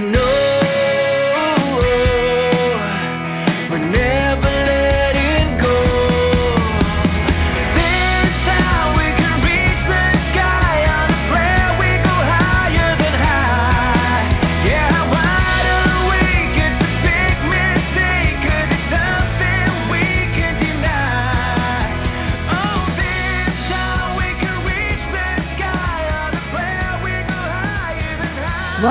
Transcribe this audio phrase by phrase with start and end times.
[0.00, 0.29] you know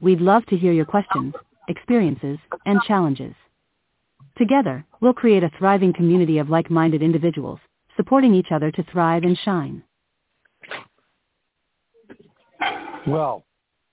[0.00, 1.34] We'd love to hear your questions,
[1.68, 3.34] experiences, and challenges.
[4.36, 7.58] Together, we'll create a thriving community of like-minded individuals,
[7.96, 9.82] supporting each other to thrive and shine.
[13.06, 13.44] Well,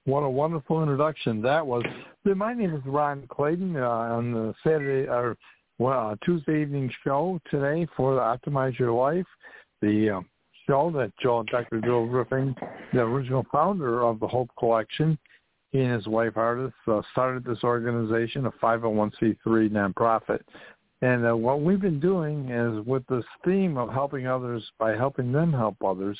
[0.05, 1.83] what a wonderful introduction that was.
[2.25, 5.37] My name is Ron Clayton uh, on the Saturday or
[5.79, 9.25] well, uh, Tuesday evening show today for Optimize Your Life,
[9.81, 10.21] the uh,
[10.67, 11.81] show that Joe, Dr.
[11.81, 12.55] Joe Griffin,
[12.93, 15.17] the original founder of the Hope Collection,
[15.73, 20.39] he and his wife Artis uh, started this organization, a 501c3 nonprofit.
[21.01, 25.31] And uh, what we've been doing is with this theme of helping others by helping
[25.31, 26.17] them help others,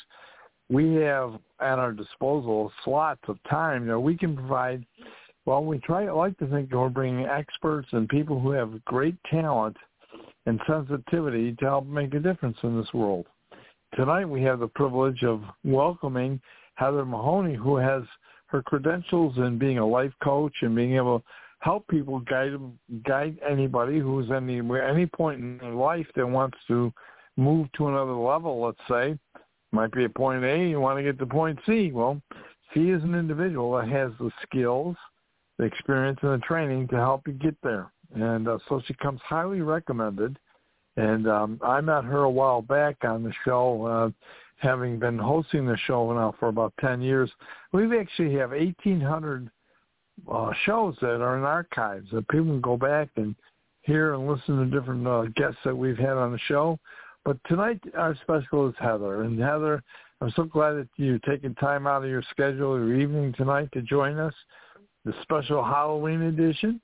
[0.68, 4.84] we have at our disposal slots of time that we can provide.
[5.46, 6.06] Well, we try.
[6.06, 9.76] I like to think we're bringing experts and people who have great talent
[10.46, 13.26] and sensitivity to help make a difference in this world.
[13.94, 16.40] Tonight we have the privilege of welcoming
[16.74, 18.02] Heather Mohoney, who has
[18.54, 21.24] her credentials in being a life coach and being able to
[21.58, 22.52] help people guide
[23.04, 26.92] guide anybody who's any any point in their life that wants to
[27.36, 28.64] move to another level.
[28.64, 29.18] Let's say
[29.72, 31.90] might be at point A, you want to get to point C.
[31.90, 32.22] Well,
[32.72, 34.94] C is an individual that has the skills,
[35.58, 37.90] the experience, and the training to help you get there.
[38.14, 40.38] And uh, so she comes highly recommended.
[40.96, 44.10] And um, I met her a while back on the show, uh,
[44.56, 47.30] having been hosting the show now for about 10 years.
[47.72, 49.50] We actually have 1,800
[50.30, 53.34] uh, shows that are in archives that people can go back and
[53.82, 56.78] hear and listen to different uh, guests that we've had on the show.
[57.24, 59.22] But tonight our special is Heather.
[59.22, 59.82] And Heather,
[60.20, 63.82] I'm so glad that you're taking time out of your schedule, your evening tonight to
[63.82, 64.34] join us,
[65.04, 66.80] the special Halloween edition.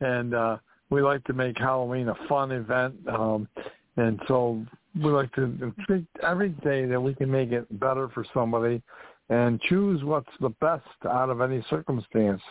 [0.00, 0.58] And uh,
[0.90, 2.94] we like to make Halloween a fun event.
[3.08, 3.48] Um,
[3.96, 4.64] and so
[5.00, 8.82] we like to treat every day that we can make it better for somebody
[9.28, 12.42] and choose what's the best out of any circumstance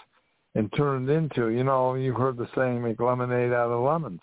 [0.56, 4.22] and turn it into, you know, you've heard the saying, make lemonade out of lemons.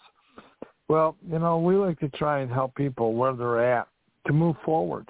[0.88, 3.88] Well, you know, we like to try and help people where they're at
[4.26, 5.08] to move forward.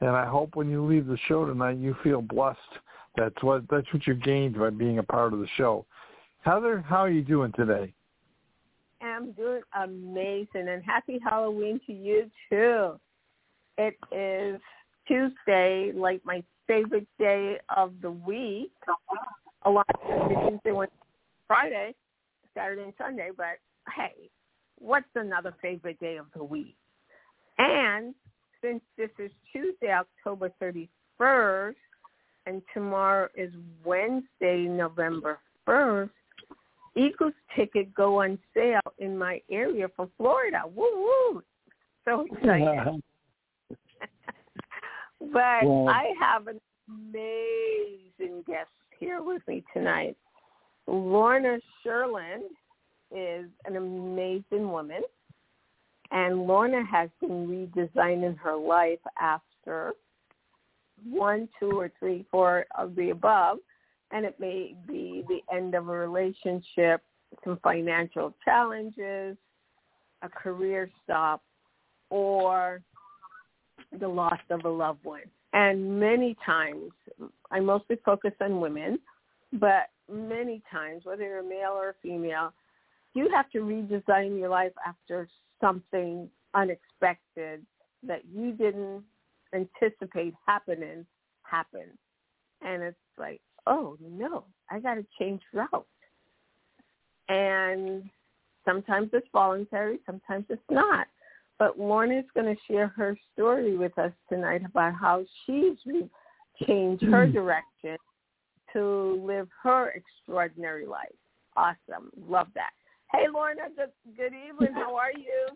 [0.00, 2.58] And I hope when you leave the show tonight, you feel blessed.
[3.16, 5.86] That's what that's what you gained by being a part of the show.
[6.40, 7.92] Heather, how are you doing today?
[9.02, 12.98] I'm doing amazing, and happy Halloween to you too.
[13.78, 14.60] It is
[15.08, 18.72] Tuesday, like my favorite day of the week.
[19.64, 20.96] A lot of Tuesday, Wednesday,
[21.46, 21.94] Friday,
[22.54, 23.30] Saturday, and Sunday.
[23.36, 23.58] But
[23.96, 24.30] hey,
[24.78, 26.76] what's another favorite day of the week?
[27.58, 28.14] And
[28.62, 31.74] since this is Tuesday, October 31st,
[32.46, 33.52] and tomorrow is
[33.84, 36.10] Wednesday, November 1st,
[36.94, 40.62] Eagles ticket go on sale in my area for Florida.
[40.74, 40.84] Woo
[41.32, 41.42] woo!
[42.04, 43.02] So excited.
[45.20, 50.16] but Well- I have an amazing guest here with me tonight.
[50.86, 52.44] Lorna Sherland
[53.14, 55.02] is an amazing woman,
[56.10, 59.92] and Lorna has been redesigning her life after
[61.08, 63.58] one, two, or three, four of the above,
[64.12, 67.02] and it may be the end of a relationship,
[67.42, 69.36] some financial challenges,
[70.22, 71.42] a career stop,
[72.10, 72.82] or
[73.98, 75.22] the loss of a loved one.
[75.54, 76.92] And many times,
[77.50, 78.98] I mostly focus on women,
[79.54, 82.52] but many times, whether you're male or female,
[83.14, 85.28] you have to redesign your life after
[85.60, 87.64] something unexpected
[88.02, 89.02] that you didn't
[89.54, 91.06] anticipate happening
[91.42, 91.86] happen.
[92.62, 95.86] And it's like, oh no, I got to change route.
[97.28, 98.04] And
[98.64, 101.06] sometimes it's voluntary, sometimes it's not.
[101.58, 106.10] But Lorna's going to share her story with us tonight about how she's re-
[106.66, 107.32] changed her hmm.
[107.32, 107.96] direction
[108.72, 111.08] to live her extraordinary life.
[111.56, 112.10] Awesome.
[112.28, 112.70] Love that.
[113.12, 114.72] Hey, Lorna, good, good evening.
[114.74, 115.48] How are you?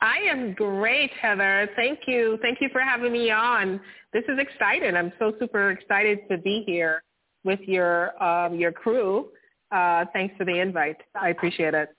[0.00, 1.68] I am great, Heather.
[1.76, 2.38] Thank you.
[2.42, 3.80] Thank you for having me on.
[4.12, 4.96] This is exciting.
[4.96, 7.02] I'm so super excited to be here
[7.44, 9.28] with your um, your crew.
[9.70, 10.96] Uh, thanks for the invite.
[11.20, 11.90] I appreciate it.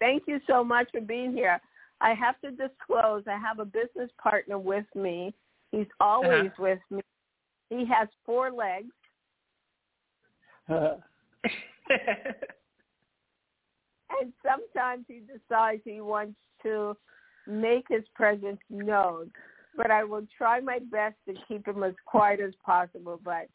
[0.00, 1.60] Thank you so much for being here.
[2.00, 5.34] I have to disclose I have a business partner with me.
[5.72, 6.62] He's always Uh-huh.
[6.62, 7.02] with me.
[7.70, 8.92] He has four legs.
[10.68, 10.96] Uh,
[14.24, 16.96] And sometimes he decides he wants to
[17.46, 19.30] make his presence known.
[19.76, 23.20] But I will try my best to keep him as quiet as possible.
[23.22, 23.48] But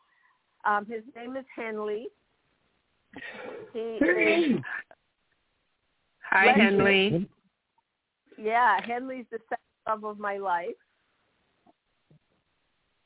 [0.63, 2.09] um, his name is Henley.
[3.73, 4.59] He is,
[6.29, 6.57] Hi, Thank.
[6.59, 7.29] Henley.
[8.37, 10.69] yeah, Henley's the second love of my life.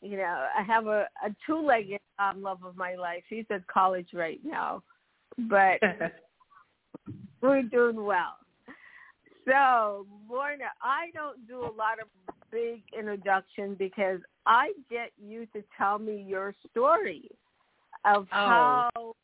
[0.02, 3.24] You know, I have a, a two-legged um, love of my life.
[3.30, 4.84] He's at college right now,
[5.38, 5.80] but
[7.44, 8.38] we're doing well.
[9.46, 12.08] So, Lorna, I don't do a lot of
[12.50, 17.30] big introduction because I get you to tell me your story
[18.06, 18.36] of Oh.
[18.36, 19.16] how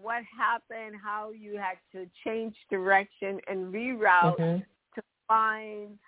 [0.00, 4.64] what happened, how you had to change direction and reroute Mhm.
[4.94, 5.98] to find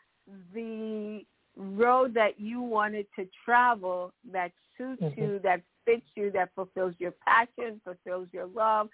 [0.54, 1.26] the
[1.56, 5.16] road that you wanted to travel that suits Mhm.
[5.16, 8.88] you, that fits you, that fulfills your passion, fulfills your love,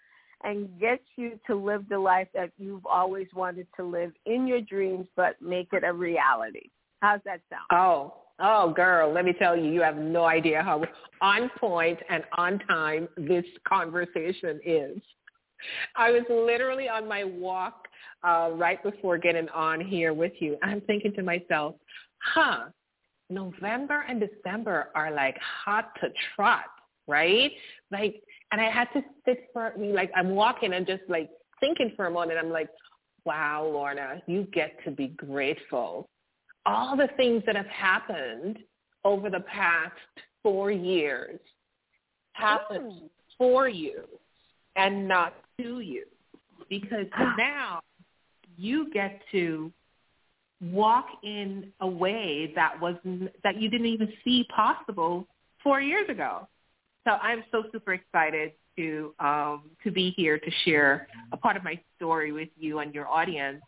[0.45, 4.61] and gets you to live the life that you've always wanted to live in your
[4.61, 6.71] dreams, but make it a reality.
[7.01, 7.67] How's that sound?
[7.73, 10.83] Oh, oh, girl, let me tell you, you have no idea how
[11.21, 15.01] on point and on time this conversation is.
[15.97, 17.89] I was literally on my walk
[18.23, 20.59] uh, right before getting on here with you.
[20.63, 21.77] I'm thinking to myself,
[22.23, 22.67] huh,
[23.31, 26.67] November and December are like hot to trot,
[27.07, 27.53] right?
[27.91, 31.93] Like, and I had to sit for me, like I'm walking and just like thinking
[31.97, 32.39] for a moment.
[32.39, 32.69] I'm like,
[33.25, 36.09] wow, Lorna, you get to be grateful
[36.67, 38.59] all the things that have happened
[39.05, 39.95] over the past
[40.43, 41.39] four years
[42.33, 43.11] happened Mm.
[43.39, 44.05] for you
[44.75, 46.07] and not to you
[46.69, 47.07] because
[47.39, 47.81] now
[48.57, 49.73] you get to
[50.61, 52.97] walk in a way that was
[53.45, 55.27] that you didn't even see possible
[55.63, 56.49] four years ago.
[57.07, 61.63] So I'm so super excited to um, to be here to share a part of
[61.63, 63.63] my story with you and your audience.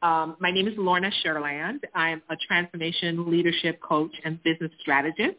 [0.00, 1.84] Um, my name is Lorna Sherland.
[1.96, 5.38] I'm a transformation leadership coach and business strategist.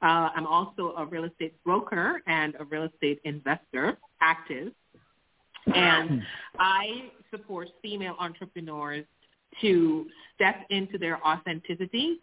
[0.00, 4.72] Uh, I'm also a real estate broker and a real estate investor, active.
[5.74, 6.22] And
[6.60, 9.06] I support female entrepreneurs
[9.60, 10.06] to
[10.36, 12.20] step into their authenticity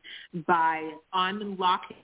[0.48, 1.98] by unlocking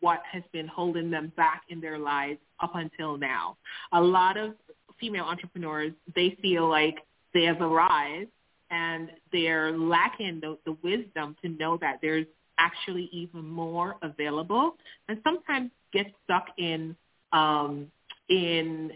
[0.00, 3.56] what has been holding them back in their lives up until now.
[3.92, 4.54] A lot of
[5.00, 6.98] female entrepreneurs, they feel like
[7.34, 8.30] they have arrived
[8.70, 12.26] and they're lacking the, the wisdom to know that there's
[12.58, 14.76] actually even more available
[15.08, 16.94] and sometimes get stuck in
[17.32, 17.90] um,
[18.28, 18.92] in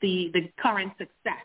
[0.00, 1.44] the the current success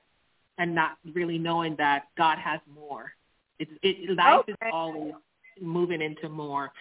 [0.57, 3.13] and not really knowing that God has more.
[3.59, 5.13] It's it life is always
[5.61, 6.71] moving into more.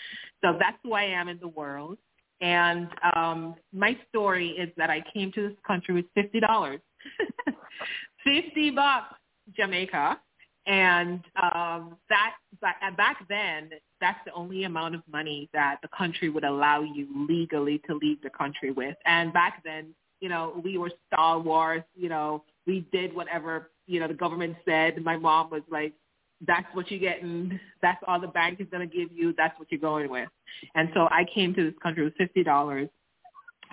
[0.42, 1.98] So that's who I am in the world.
[2.40, 6.80] And um my story is that I came to this country with fifty dollars.
[8.24, 9.14] Fifty bucks
[9.56, 10.20] Jamaica.
[10.66, 16.28] And um that back back then that's the only amount of money that the country
[16.28, 18.96] would allow you legally to leave the country with.
[19.06, 24.00] And back then, you know, we were Star Wars, you know, we did whatever, you
[24.00, 25.02] know, the government said.
[25.02, 25.94] My mom was like,
[26.46, 27.58] that's what you're getting.
[27.82, 29.34] That's all the bank is going to give you.
[29.36, 30.28] That's what you're going with.
[30.74, 32.88] And so I came to this country with $50.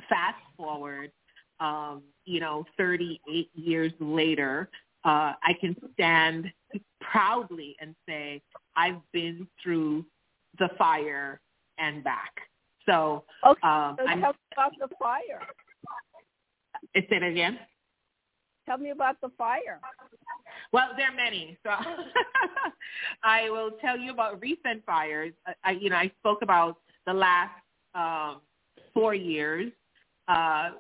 [0.10, 1.12] Fast forward,
[1.60, 4.70] um, you know, 38 years later,
[5.04, 6.52] uh, I can stand
[7.00, 8.42] proudly and say
[8.76, 10.06] I've been through
[10.60, 11.40] the fire
[11.78, 12.32] and back.
[12.86, 15.42] So Okay, um, so tell me about the fire.
[16.94, 17.60] say it again.
[18.66, 19.80] Tell me about the fire.
[20.76, 21.58] Well, there are many.
[21.64, 21.70] So
[23.24, 25.32] I will tell you about recent fires.
[25.64, 27.54] I, you know, I spoke about the last
[27.94, 28.42] um,
[28.94, 29.72] four years.
[30.28, 30.72] Uh,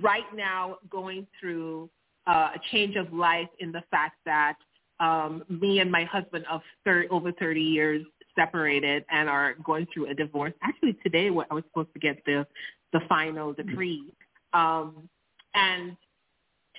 [0.00, 1.90] right now, going through
[2.26, 4.54] uh, a change of life in the fact that
[5.00, 8.02] um, me and my husband of thir- over 30 years
[8.34, 10.54] separated and are going through a divorce.
[10.62, 12.46] Actually, today I was supposed to get the
[12.94, 14.14] the final decree.
[14.54, 15.10] Um,
[15.54, 15.94] and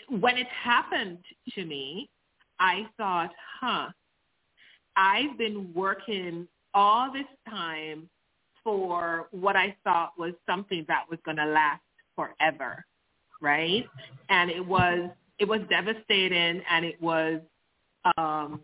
[0.09, 1.19] when it happened
[1.53, 2.09] to me,
[2.61, 3.87] I thought, huh,
[4.95, 8.07] I've been working all this time
[8.63, 11.81] for what I thought was something that was going to last
[12.15, 12.85] forever,
[13.41, 13.83] right?
[14.29, 17.41] And it was it was devastating and it was
[18.15, 18.61] um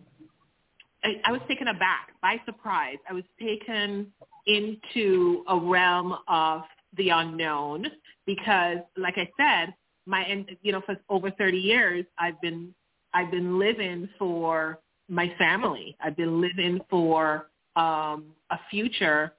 [1.04, 2.98] I, I was taken aback by surprise.
[3.10, 4.14] I was taken
[4.46, 6.62] into a realm of
[6.98, 7.88] the unknown
[8.28, 9.74] because like I said,
[10.06, 12.76] my you know, for over thirty years I've been
[13.14, 15.96] I've been living for my family.
[16.02, 19.34] I've been living for um a future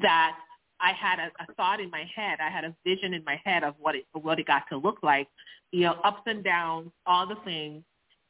[0.00, 0.36] that
[0.80, 2.38] I had a, a thought in my head.
[2.40, 4.98] I had a vision in my head of what it what it got to look
[5.02, 5.28] like.
[5.70, 7.82] You know, ups and downs, all the things,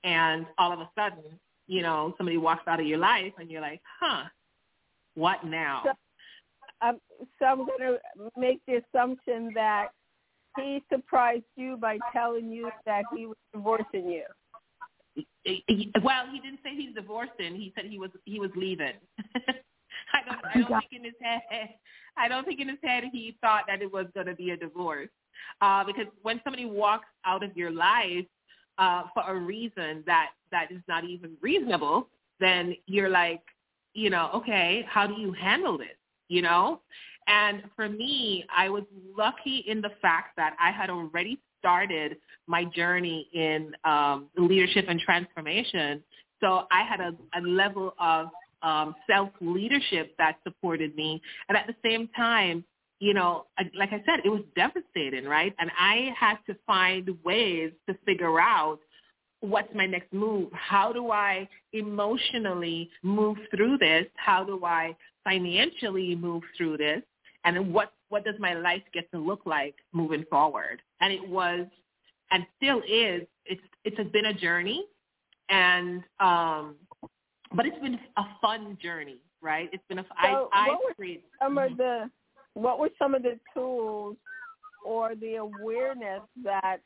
[0.05, 1.25] and all of a sudden,
[1.67, 4.25] you know, somebody walks out of your life, and you're like, huh,
[5.15, 5.83] what now?
[5.85, 7.01] So, um,
[7.39, 7.99] so I'm going to
[8.39, 9.89] make the assumption that
[10.57, 14.25] he surprised you by telling you that he was divorcing you.
[15.45, 17.55] Well, he didn't say he's divorcing.
[17.55, 18.95] He said he was he was leaving.
[20.15, 21.71] I don't I don't think in his head
[22.17, 24.57] I don't think in his head he thought that it was going to be a
[24.57, 25.09] divorce.
[25.61, 28.27] Uh, because when somebody walks out of your life
[28.79, 32.09] uh, for a reason that that is not even reasonable,
[32.41, 33.43] then you're like,
[33.95, 35.89] you know, okay, how do you handle this?
[36.29, 36.81] You know,
[37.27, 38.85] and for me, I was
[39.17, 42.17] lucky in the fact that I had already started
[42.49, 46.03] my journey in um, leadership and transformation.
[46.41, 48.27] So I had a, a level of
[48.63, 51.23] um, self-leadership that supported me.
[51.49, 52.65] And at the same time,
[52.99, 55.55] you know, like I said, it was devastating, right?
[55.59, 58.79] And I had to find ways to figure out
[59.41, 60.51] what's my next move?
[60.53, 64.07] How do I emotionally move through this?
[64.15, 67.03] How do I financially move through this?
[67.45, 67.73] And then
[68.13, 70.83] what, what does my life get to look like moving forward?
[71.01, 71.67] And it was,
[72.31, 74.85] and still is, it's, it's been a journey.
[75.49, 76.77] And, um,
[77.55, 79.69] but it's been a fun journey, right?
[79.73, 81.07] It's been a, So I, I what were
[81.41, 81.73] some Mhm.
[81.73, 82.11] of the
[82.55, 84.17] what were some of the tools
[84.85, 86.81] or the awareness that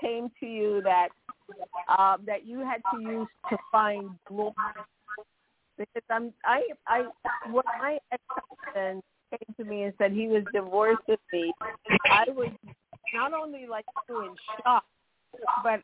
[0.00, 1.10] came to you that
[1.98, 4.54] um, that you had to use to find glory?
[5.76, 7.02] Because I'm I I
[7.50, 11.52] when my ex husband came to me and said he was divorcing me,
[12.10, 12.50] I was
[13.14, 14.84] not only like in shock,
[15.62, 15.80] but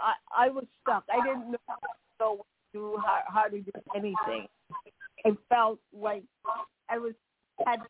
[0.00, 1.04] I I was stuck.
[1.12, 1.52] I didn't
[2.20, 4.46] know what to do how how to do anything.
[5.24, 6.22] I felt like
[6.88, 7.14] I was
[7.66, 7.80] had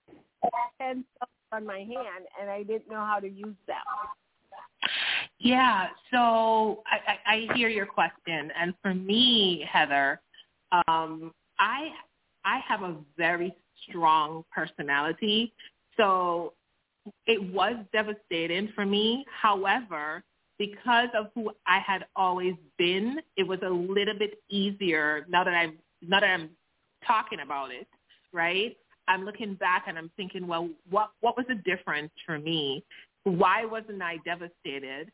[0.80, 3.76] ten stuff on my hand and I didn't know how to use them.
[5.40, 10.20] Yeah, so I, I hear your question, and for me, Heather,
[10.72, 11.90] um, I
[12.44, 13.54] I have a very
[13.86, 15.52] strong personality,
[15.96, 16.54] so
[17.26, 19.24] it was devastating for me.
[19.30, 20.22] However,
[20.58, 25.54] because of who I had always been, it was a little bit easier now that
[25.54, 26.50] I'm now that I'm
[27.06, 27.86] talking about it,
[28.32, 28.76] right?
[29.06, 32.84] I'm looking back and I'm thinking, well, what what was the difference for me?
[33.24, 35.10] Why wasn't I devastated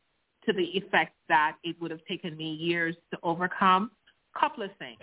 [0.47, 3.91] to the effect that it would have taken me years to overcome?
[4.39, 4.99] Couple of things.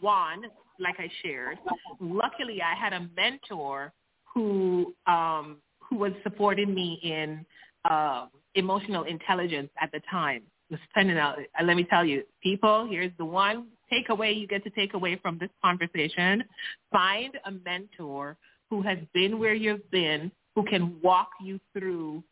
[0.00, 0.42] One,
[0.78, 1.58] like I shared,
[2.00, 3.92] luckily I had a mentor
[4.34, 5.58] who um,
[5.88, 7.44] who was supporting me in
[7.88, 10.42] uh, emotional intelligence at the time.
[10.70, 11.38] Was sending out.
[11.38, 12.86] uh, Let me tell you, people.
[12.90, 16.42] Here's the one takeaway you get to take away from this conversation.
[16.90, 18.36] Find a mentor
[18.70, 22.24] who has been where you've been, who can walk you through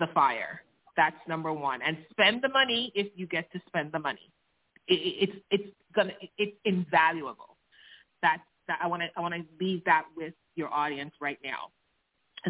[0.00, 0.62] the fire.
[0.96, 1.80] That's number one.
[1.82, 4.30] And spend the money if you get to spend the money.
[4.88, 7.56] It, it, it's it's gonna it's invaluable.
[8.22, 11.70] That's that I want to I want to leave that with your audience right now.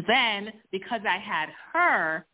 [0.07, 2.25] Then because I had her,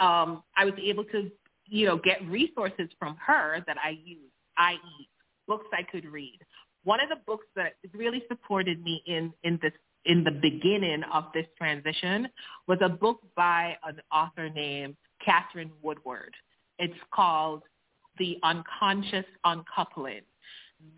[0.00, 1.30] um, I was able to
[1.66, 5.08] you know get resources from her that I use, i.e.
[5.46, 6.38] books I could read.
[6.84, 9.72] One of the books that really supported me in in this
[10.04, 12.28] in the beginning of this transition
[12.66, 16.34] was a book by an author named Katherine Woodward.
[16.78, 17.62] It's called
[18.18, 20.22] The Unconscious Uncoupling.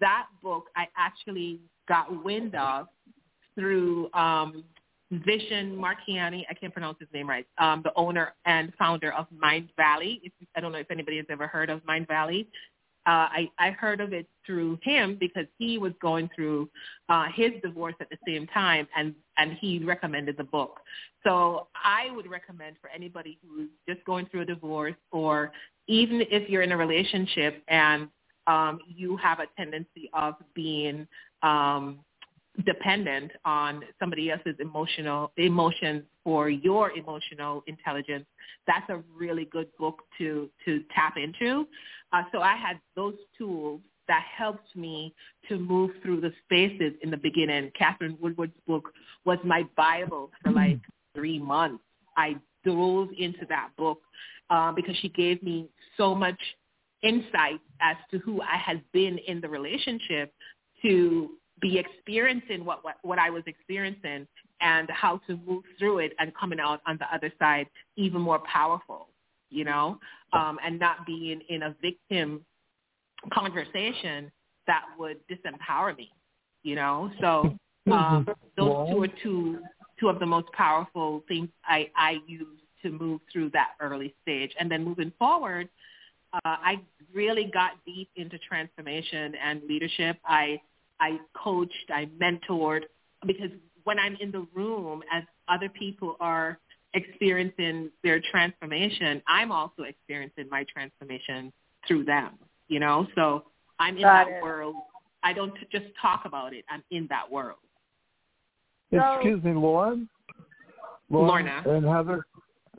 [0.00, 2.86] That book I actually got wind of
[3.54, 4.64] through um,
[5.10, 6.44] Vision Marchiani.
[6.48, 7.46] I can't pronounce his name right.
[7.58, 10.32] Um, the owner and founder of Mind Valley.
[10.54, 12.48] I don't know if anybody has ever heard of Mind Valley.
[13.06, 16.68] Uh, I, I heard of it through him because he was going through
[17.08, 20.80] uh, his divorce at the same time, and and he recommended the book.
[21.24, 25.52] So I would recommend for anybody who's just going through a divorce, or
[25.88, 28.08] even if you're in a relationship and
[28.46, 31.06] um, you have a tendency of being
[31.42, 32.00] um,
[32.64, 38.26] dependent on somebody else's emotional emotions for your emotional intelligence,
[38.66, 41.66] that's a really good book to to tap into.
[42.12, 45.14] Uh, so I had those tools that helped me
[45.48, 47.70] to move through the spaces in the beginning.
[47.78, 48.92] Katherine Woodward's book
[49.24, 50.80] was my Bible for like
[51.14, 51.84] three months.
[52.16, 54.00] I dove into that book
[54.50, 56.38] uh, because she gave me so much
[57.02, 60.34] insight as to who I had been in the relationship
[60.82, 61.30] to
[61.60, 64.26] be experiencing what, what, what I was experiencing
[64.60, 68.40] and how to move through it and coming out on the other side even more
[68.40, 69.08] powerful,
[69.50, 69.98] you know,
[70.32, 72.44] um, and not being in a victim
[73.32, 74.30] conversation
[74.66, 76.10] that would disempower me,
[76.62, 77.10] you know.
[77.20, 77.56] So
[77.90, 78.26] um,
[78.56, 79.58] those two are two
[79.98, 82.46] two of the most powerful things I, I use
[82.82, 84.50] to move through that early stage.
[84.58, 85.68] And then moving forward,
[86.32, 86.80] uh, I
[87.12, 90.16] really got deep into transformation and leadership.
[90.24, 90.60] I
[91.00, 92.82] I coached, I mentored
[93.26, 93.50] because
[93.84, 96.58] when I'm in the room as other people are
[96.94, 101.52] experiencing their transformation, I'm also experiencing my transformation
[101.86, 102.38] through them,
[102.68, 103.06] you know?
[103.14, 103.44] So
[103.78, 104.42] I'm in Got that it.
[104.42, 104.76] world.
[105.22, 106.64] I don't just talk about it.
[106.68, 107.58] I'm in that world.
[108.92, 110.08] Excuse me, Lauren.
[111.10, 111.62] Lorna.
[111.66, 112.26] and Heather.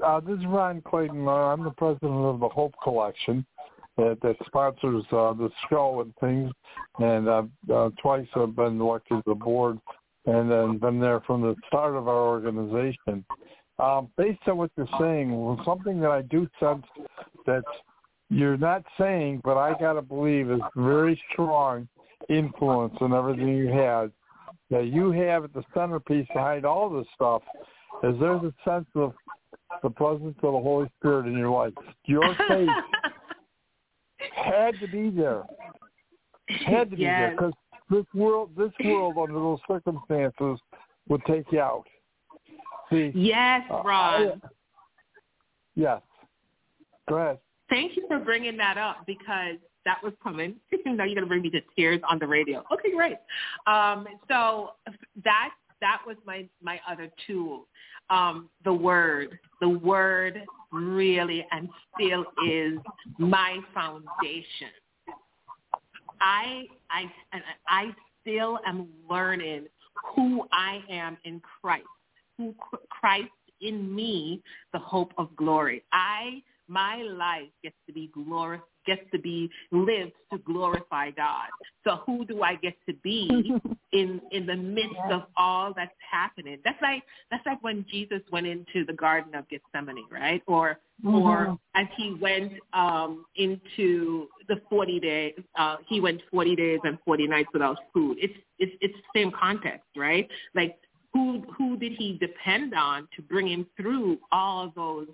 [0.03, 1.27] Uh, this is Ron Clayton.
[1.27, 3.45] Uh, I'm the president of the Hope Collection
[3.97, 6.51] that, that sponsors uh, the show and things.
[6.99, 7.43] And uh,
[7.73, 9.79] uh, twice I've been elected to the board
[10.25, 13.25] and then been there from the start of our organization.
[13.79, 16.85] Um, based on what you're saying, well, something that I do sense
[17.45, 17.63] that
[18.29, 21.87] you're not saying, but I got to believe is very strong
[22.29, 24.11] influence in everything you had
[24.69, 27.41] that you have at the centerpiece behind all this stuff
[28.03, 29.13] is there's a sense of
[29.83, 31.73] the presence of the Holy Spirit in your life.
[32.05, 32.69] Your faith
[34.35, 35.43] had to be there.
[36.65, 37.53] Had to be there because
[37.89, 40.59] this world, this world under those circumstances
[41.07, 41.85] would take you out.
[42.89, 44.33] See, Yes, uh, I-
[45.75, 46.01] yes.
[47.07, 47.39] Go ahead.
[47.69, 50.55] Thank you for bringing that up because that was coming.
[50.85, 52.63] now you're going to bring me to tears on the radio.
[52.71, 53.17] Okay, great.
[53.65, 54.71] Um, so
[55.23, 57.67] that that was my my other tool.
[58.09, 62.79] Um, the word, the word really and still is
[63.17, 64.71] my foundation.
[66.19, 67.01] I I
[67.33, 69.67] and I still am learning
[70.15, 71.85] who I am in Christ.
[72.37, 72.55] Who
[72.89, 73.29] Christ
[73.61, 74.41] in me,
[74.73, 75.83] the hope of glory.
[75.91, 81.49] I my life gets to be glor gets to be lived to glorify God.
[81.83, 83.29] So who do I get to be
[83.91, 86.57] in in the midst of all that's happening?
[86.63, 90.41] That's like that's like when Jesus went into the Garden of Gethsemane, right?
[90.47, 96.79] Or or as he went um into the 40 days uh he went 40 days
[96.83, 100.77] and 40 nights without food it's it's it's the same context right like
[101.11, 105.07] who who did he depend on to bring him through all of those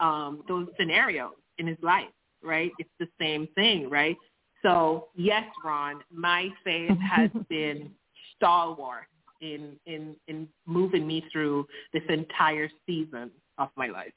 [0.00, 2.08] um those scenarios in his life
[2.42, 2.70] right?
[2.78, 4.16] It's the same thing right?
[4.62, 7.90] So yes ron my faith has been
[8.36, 9.06] stalwart
[9.40, 14.12] in in in moving me through this entire season of my life.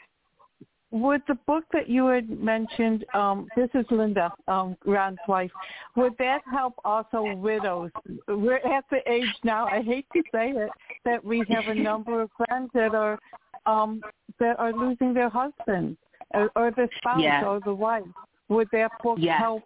[0.91, 5.49] Would the book that you had mentioned, um, this is Linda, um, Ron's wife,
[5.95, 7.91] would that help also widows?
[8.27, 10.69] We're at the age now, I hate to say it,
[11.05, 13.17] that we have a number of friends that are
[13.65, 14.01] um,
[14.39, 15.97] that are losing their husband
[16.33, 17.43] or, or the spouse Yes.
[17.45, 18.03] or the wife.
[18.49, 19.39] Would that book Yes.
[19.39, 19.63] help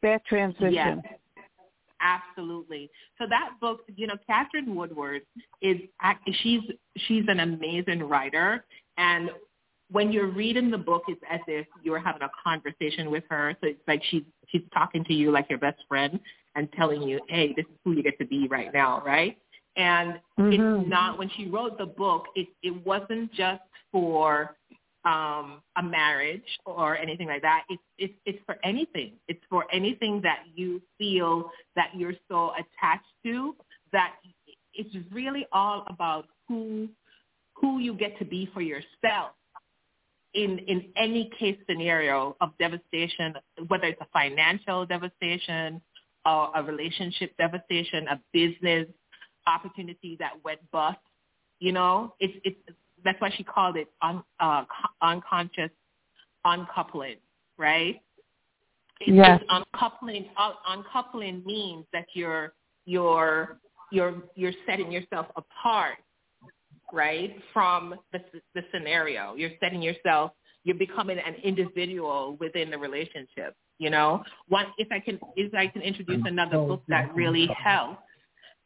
[0.00, 0.72] their transition?
[0.72, 1.18] Yes.
[2.00, 2.90] Absolutely.
[3.18, 5.22] So that book, you know, Katherine Woodward
[5.60, 6.62] is act- she's
[6.96, 8.64] she's an amazing writer,
[8.96, 9.30] and
[9.92, 13.54] when you're reading the book, it's as if you're having a conversation with her.
[13.60, 16.18] So it's like she's she's talking to you like your best friend
[16.56, 19.38] and telling you, hey, this is who you get to be right now, right?
[19.76, 20.80] And Mhm.
[20.80, 24.56] it's not when she wrote the book, it it wasn't just for
[25.04, 27.64] um, a marriage or anything like that.
[27.68, 29.14] It's, it's, it's for anything.
[29.28, 33.56] It's for anything that you feel that you're so attached to
[33.92, 34.14] that
[34.74, 36.88] it's really all about who,
[37.54, 39.32] who you get to be for yourself
[40.34, 43.34] in, in any case scenario of devastation,
[43.68, 45.80] whether it's a financial devastation
[46.24, 48.86] or a relationship devastation, a business
[49.46, 50.98] opportunity that went bust,
[51.60, 52.56] you know, it's, it's,
[53.04, 55.70] that's why she called it un, uh, co- unconscious
[56.44, 57.16] uncoupling,
[57.58, 58.00] right?
[59.00, 59.42] It's Yes.
[59.48, 60.30] uncoupling.
[60.36, 62.52] Un- uncoupling means that you're
[62.86, 63.58] you're
[63.90, 65.98] you're you're setting yourself apart,
[66.92, 68.20] right, from the
[68.54, 69.34] the scenario.
[69.34, 70.32] You're setting yourself.
[70.64, 73.56] You're becoming an individual within the relationship.
[73.78, 77.98] You know, one if I can if I can introduce another book that really helps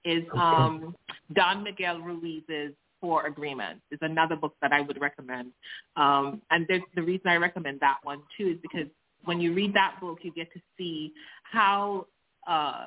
[0.07, 0.95] is um,
[1.35, 5.53] Don Miguel Ruiz's Four Agreements is another book that I would recommend.
[5.97, 8.89] Um, and the reason I recommend that one too is because
[9.25, 12.07] when you read that book, you get to see how
[12.47, 12.87] uh,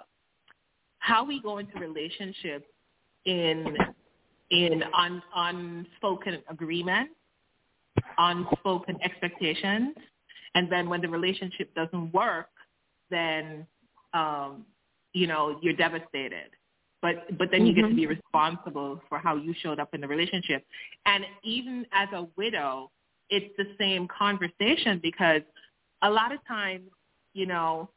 [0.99, 2.65] how we go into relationships
[3.25, 3.77] in
[4.49, 7.09] in un, unspoken agreement
[8.17, 9.95] unspoken expectations,
[10.55, 12.49] and then when the relationship doesn't work,
[13.09, 13.65] then
[14.13, 14.65] um,
[15.13, 16.49] you know you're devastated.
[17.01, 20.07] But but then you get to be responsible for how you showed up in the
[20.07, 20.65] relationship.
[21.05, 22.91] And even as a widow,
[23.29, 25.41] it's the same conversation because
[26.01, 26.89] a lot of times,
[27.33, 27.89] you know,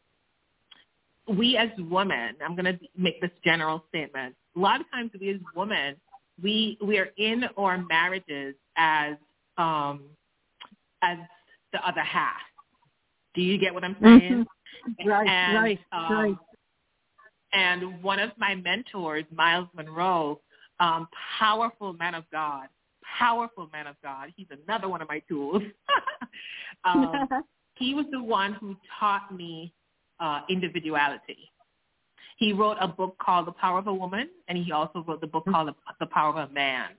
[1.28, 4.34] we as women, I'm going to make this general statement.
[4.56, 5.96] A lot of times we as women,
[6.42, 9.16] we we are in our marriages as
[9.58, 10.02] um
[11.02, 11.18] as
[11.72, 12.40] the other half.
[13.34, 14.46] Do you get what I'm saying?
[15.06, 16.36] Right, and, right, um, right.
[17.52, 20.40] And one of my mentors, Myles Munroe,
[20.80, 21.06] um,
[21.38, 22.68] powerful man of God,
[23.18, 24.32] powerful man of God.
[24.36, 25.62] He's another one of my tools.
[26.84, 27.12] um,
[27.74, 29.72] he was the one who taught me
[30.20, 31.50] uh, individuality.
[32.38, 35.26] He wrote a book called The Power of a Woman, and he also wrote the
[35.26, 36.90] book called The, Power of a Man.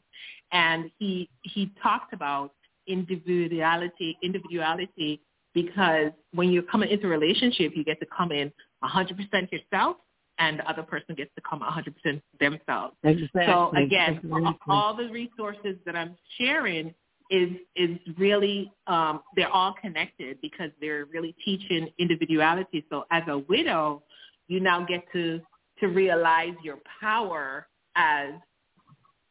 [0.51, 2.53] And he he talked about
[2.87, 5.21] individuality, individuality,
[5.53, 8.51] because when you're coming into a relationship, you get to come in
[8.83, 9.97] 100% yourself,
[10.43, 12.95] and the other person gets to come 100% themselves.
[13.03, 13.45] Exactly.
[13.45, 14.55] So again, exactly.
[14.69, 16.93] all the resources that I'm sharing
[17.29, 22.85] is is really um, they're all connected because they're really teaching individuality.
[22.89, 24.03] So as a widow,
[24.47, 25.39] you now get to
[25.79, 28.33] to realize your power as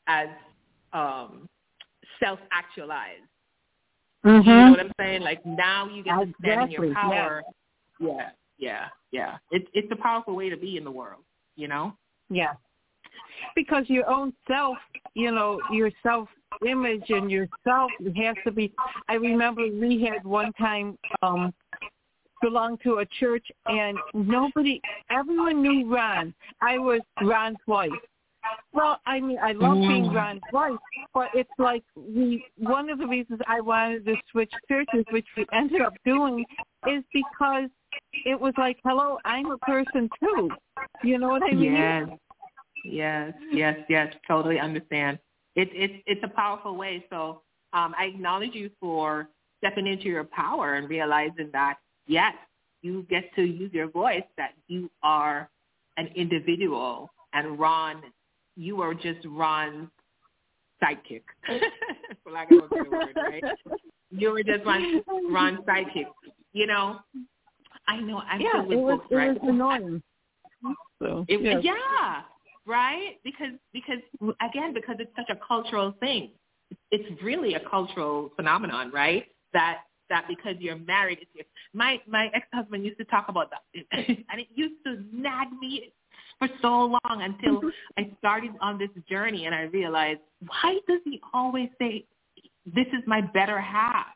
[0.07, 0.29] as
[0.93, 1.49] um,
[2.23, 3.23] self actualized.
[4.25, 4.47] Mhm.
[4.47, 5.23] You know what I'm saying?
[5.23, 7.43] Like now you get to stand in your power.
[8.01, 8.31] Yeah, yeah,
[8.63, 8.87] yeah.
[9.11, 9.39] Yeah.
[9.51, 11.25] It's it's a powerful way to be in the world.
[11.57, 11.95] You know.
[12.31, 12.53] Yeah.
[13.57, 14.79] Because your own self,
[15.15, 16.29] you know, your self
[16.67, 18.73] image and yourself has to be
[19.09, 21.53] I remember we had one time um
[22.41, 26.33] belonged to a church and nobody everyone knew Ron.
[26.61, 27.91] I was Ron's wife.
[28.73, 30.15] Well, I mean, I love being Mm.
[30.15, 30.79] Ron's wife,
[31.15, 32.45] but it's like we.
[32.57, 36.45] One of the reasons I wanted to switch churches, which we ended up doing,
[36.89, 37.71] is because
[38.13, 40.51] it was like, hello, I'm a person too.
[41.03, 41.73] You know what I mean?
[41.73, 42.09] Yes,
[42.85, 44.15] yes, yes, yes.
[44.27, 45.19] Totally understand.
[45.57, 47.05] It's it's it's a powerful way.
[47.11, 52.35] So um, I acknowledge you for stepping into your power and realizing that yes,
[52.83, 54.25] you get to use your voice.
[54.37, 55.49] That you are
[55.97, 58.03] an individual, and Ron,
[58.57, 59.89] you are just Ron's
[60.83, 61.23] sidekick,
[62.25, 63.45] for lack of a better word, right?
[64.11, 66.07] You were just Ron, Ron's sidekick.
[66.53, 66.99] You know,
[67.93, 69.43] I know I'm yeah, it was books, it right?
[69.43, 70.03] was annoying.
[71.01, 71.61] So It, yes.
[71.63, 72.23] Yeah,
[72.67, 73.19] right?
[73.23, 73.99] Because because
[74.41, 76.31] again, because it's such a cultural thing.
[76.91, 79.27] It's really a cultural phenomenon, right?
[79.53, 83.51] That that because you're married, it's your, my my ex husband used to talk about
[83.51, 85.93] that, and it used to nag me
[86.39, 87.69] for so long until mm-hmm.
[87.99, 92.07] I started on this journey, and I realized why does he always say
[92.65, 94.07] this is my better half?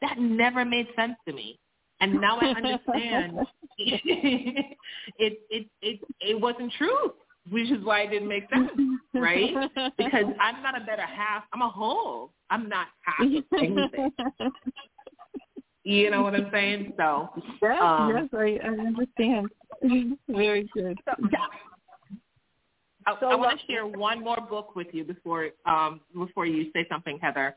[0.00, 1.58] That never made sense to me.
[2.00, 3.38] And now I understand
[3.78, 4.74] it
[5.50, 7.12] it it it wasn't true,
[7.50, 8.70] which is why it didn't make sense,
[9.14, 9.54] right?
[9.96, 11.44] Because I'm not a better half.
[11.52, 12.32] I'm a whole.
[12.50, 14.12] I'm not half of anything.
[15.84, 16.94] You know what I'm saying?
[16.96, 17.28] So
[17.62, 19.48] yes, um, yes, I, I understand.
[20.28, 20.98] Very good.
[23.06, 26.70] I, So I want to share one more book with you before um, before you
[26.72, 27.54] say something, Heather.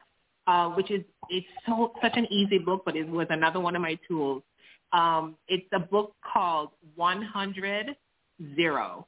[0.49, 3.83] Uh, which is it's so such an easy book, but it was another one of
[3.83, 4.41] my tools.
[4.93, 7.95] Um, it's a book called 100
[8.55, 9.05] Zero.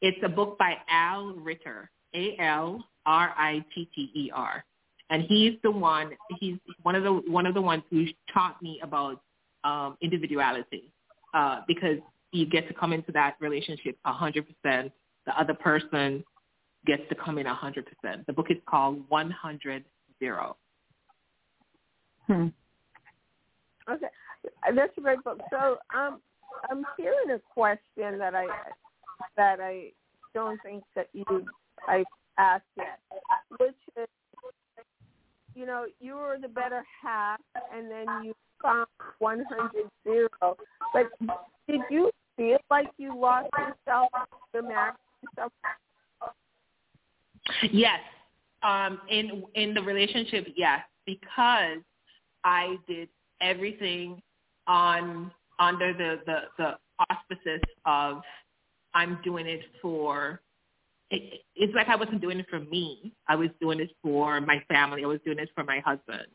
[0.00, 4.64] It's a book by Al Ritter, A L R I T T E R,
[5.10, 6.12] and he's the one.
[6.40, 9.20] He's one of the one of the ones who taught me about
[9.64, 10.90] um, individuality
[11.34, 11.98] uh, because
[12.30, 14.44] you get to come into that relationship 100%.
[14.64, 16.24] The other person
[16.86, 17.84] gets to come in 100%.
[18.26, 19.84] The book is called 100
[20.18, 20.56] Zero.
[22.26, 22.48] Hmm.
[23.90, 24.06] Okay,
[24.74, 25.40] that's a great book.
[25.50, 26.20] So um,
[26.70, 28.46] I'm hearing a question that I
[29.36, 29.92] that I
[30.34, 31.24] don't think that you
[31.88, 32.04] I
[32.38, 33.00] asked yet,
[33.58, 34.08] which is,
[35.54, 37.40] you know, you were the better half,
[37.74, 38.86] and then you found
[39.18, 39.70] 100
[40.04, 40.28] zero.
[40.92, 41.06] But
[41.68, 44.08] did you feel like you lost yourself,
[44.52, 44.94] the marriage?
[47.70, 48.00] Yes.
[48.62, 51.78] Um, in in the relationship, yes, because
[52.44, 53.08] I did
[53.40, 54.22] everything
[54.66, 56.78] on under the, the, the
[57.10, 58.22] auspices of
[58.94, 60.40] I'm doing it for
[61.10, 63.12] it, it's like I wasn't doing it for me.
[63.28, 65.04] I was doing it for my family.
[65.04, 66.26] I was doing it for my husband,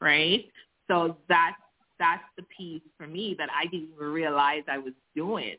[0.00, 0.44] right?
[0.88, 1.56] So that's
[1.98, 5.56] that's the piece for me that I didn't even realize I was doing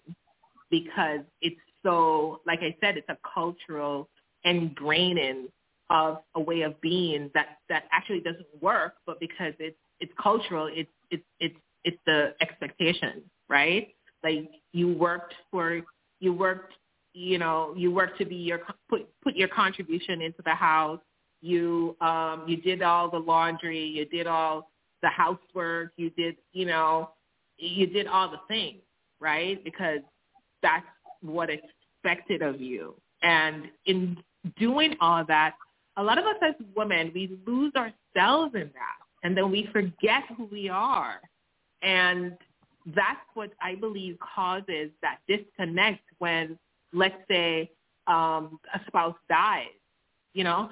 [0.70, 4.10] because it's so like I said, it's a cultural
[4.46, 5.46] ingraining
[5.90, 10.70] of a way of being that that actually doesn't work, but because it's it's cultural,
[10.72, 13.90] it's it's it's it's the expectation, right?
[14.24, 15.82] Like you worked for
[16.20, 16.74] you worked
[17.14, 21.00] you know you worked to be your put put your contribution into the house.
[21.42, 26.66] You um you did all the laundry, you did all the housework, you did you
[26.66, 27.12] know
[27.58, 28.82] you did all the things,
[29.20, 29.64] right?
[29.64, 30.00] Because
[30.62, 30.86] that's
[31.22, 32.96] what expected of you.
[33.22, 34.18] And in
[34.60, 35.56] doing all that,
[35.98, 39.07] a lot of us as women, we lose ourselves in that.
[39.24, 41.20] And then we forget who we are.
[41.82, 42.38] And
[42.96, 46.58] that's what I believe causes that disconnect when,
[46.94, 47.72] let's say,
[48.08, 49.66] um, a spouse dies.
[50.34, 50.70] You know,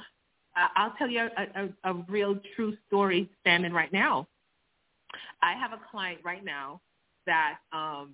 [0.76, 4.28] I'll tell you a, a, a real true story standing right now.
[5.42, 6.82] I have a client right now
[7.26, 8.14] that um,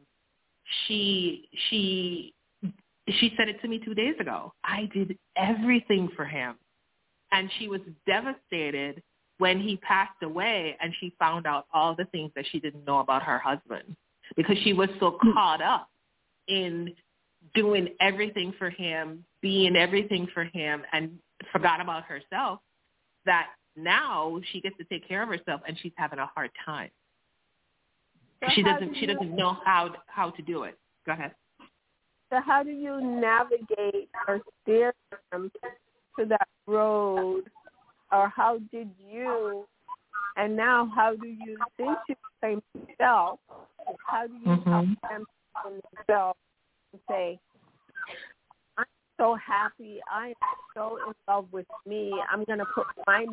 [0.85, 2.33] she she
[3.09, 4.53] she said it to me two days ago.
[4.63, 6.55] I did everything for him,
[7.31, 9.03] and she was devastated
[9.41, 12.99] when he passed away, and she found out all the things that she didn't know
[12.99, 13.95] about her husband
[14.35, 15.31] because she was so hmm.
[15.33, 15.89] caught up
[16.47, 16.93] in
[17.55, 21.17] doing everything for him, being everything for him, and
[21.51, 22.59] forgot about herself.
[23.25, 26.91] That now she gets to take care of herself, and she's having a hard time
[28.43, 30.77] So she doesn't do she doesn't know how how to do it.
[31.07, 31.33] Go ahead.
[32.31, 34.93] So how do you navigate or steer
[35.31, 35.51] them
[36.19, 37.45] to that road,
[38.11, 39.65] or how did you,
[40.37, 43.39] and now how do you, since you claim yourself,
[44.05, 44.97] how do you help Mhm.
[45.09, 45.25] them
[45.63, 46.39] themselves
[46.93, 47.39] and say,
[48.77, 48.85] I'm
[49.17, 53.27] so happy, I am so in love with me, I'm going to put my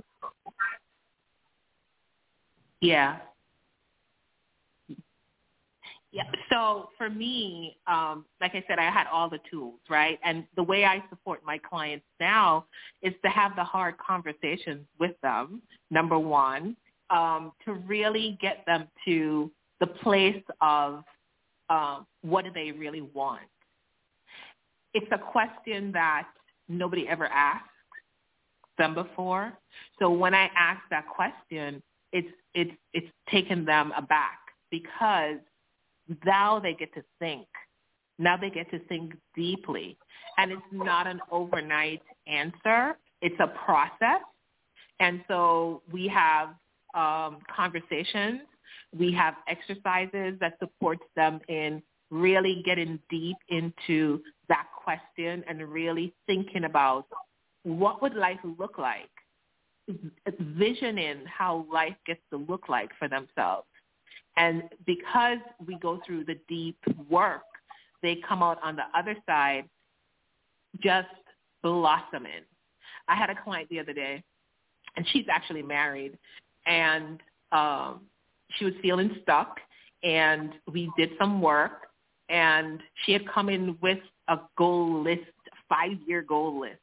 [2.80, 3.18] Yeah.
[6.18, 6.24] Yeah.
[6.50, 10.18] So for me, um, like I said, I had all the tools, right?
[10.24, 12.66] And the way I support my clients now
[13.02, 16.76] is to have the hard conversations with them, number one,
[17.11, 21.04] um, to really get them to the place of
[21.70, 23.42] um, what do they really want.
[24.94, 26.26] It's a question that
[26.68, 27.64] nobody ever asked
[28.76, 29.52] them before.
[30.00, 31.81] So when I ask that question,
[32.12, 34.38] it's it's it's taken them aback
[34.70, 35.37] because
[36.25, 37.47] now they get to think.
[38.18, 39.97] Now they get to think deeply.
[40.38, 42.97] And it's not an overnight answer.
[43.23, 44.23] It's a process.
[45.01, 46.49] And so we have
[46.94, 48.40] um, conversations.
[48.97, 56.14] We have exercises that supports them in really getting deep into that question and really
[56.27, 57.07] thinking about
[57.64, 59.11] what would life look like
[60.59, 63.66] visioning how life gets to look like for themselves.
[64.37, 66.79] And because we go through the deep
[67.11, 67.42] work,
[68.03, 69.64] they come out on the other side
[70.81, 71.09] just
[71.62, 72.44] blossoming.
[73.09, 74.23] I had a client the other day,
[74.97, 76.16] and she's actually married,
[76.66, 78.03] and um,
[78.57, 79.59] she was feeling stuck,
[80.03, 81.88] and we did some work,
[82.29, 85.23] and she had come in with a goal list,
[85.68, 86.79] five-year goal list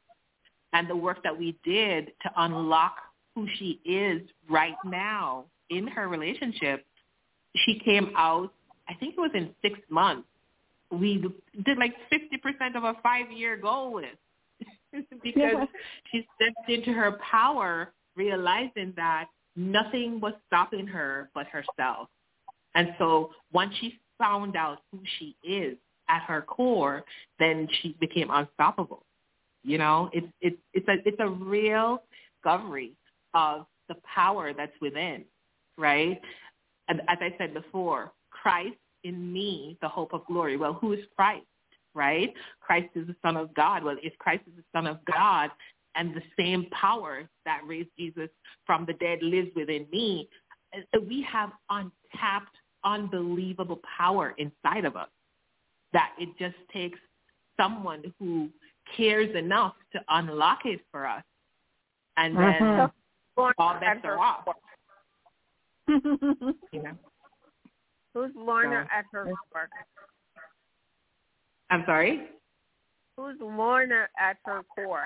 [0.76, 2.98] and the work that we did to unlock
[3.34, 6.86] who she is right now in her relationship,
[7.66, 8.52] she came out,
[8.88, 10.28] I think it was in six months.
[10.92, 11.24] We
[11.66, 14.18] did like 50% of a five-year goal list
[15.24, 15.68] because
[16.12, 22.08] she stepped into her power realizing that nothing was stopping her but herself.
[22.76, 25.78] And so once she found out who she is
[26.10, 27.04] at her core,
[27.40, 29.04] then she became unstoppable.
[29.64, 32.04] You know, it's it's it's a it's a real
[32.44, 32.94] discovery
[33.34, 35.24] of the power that's within,
[35.78, 36.22] right?
[36.88, 40.58] And as I said before, Christ in me, the hope of glory.
[40.58, 41.46] Well, who is Christ,
[41.94, 42.34] right?
[42.60, 43.84] Christ is the Son of God.
[43.84, 45.52] Well, if Christ is the Son of God
[45.96, 48.30] and the same power that raised Jesus
[48.66, 50.28] from the dead lives within me,
[50.76, 55.10] uh, we have untapped, unbelievable power inside of us
[55.94, 57.00] that it just takes
[57.58, 58.50] someone who
[58.98, 61.24] cares enough to unlock it for us.
[62.18, 62.92] And then Mhm.
[63.58, 64.56] all bets are off, core?
[66.72, 66.98] you know.
[68.14, 69.70] Who's Lorna So- at her core?
[71.70, 72.28] I'm sorry?
[73.18, 75.06] Who's Lorna at her core?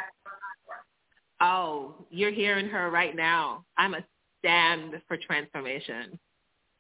[1.42, 3.64] Oh, you're hearing her right now.
[3.78, 4.04] I'm a
[4.40, 6.20] stand for transformation.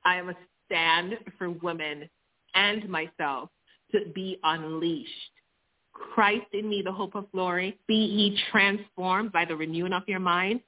[0.05, 0.35] I am a
[0.65, 2.09] stand for women
[2.55, 3.49] and myself
[3.91, 5.09] to be unleashed.
[5.93, 7.77] Christ in me, the hope of glory.
[7.88, 10.62] Be ye transformed by the renewing of your mind.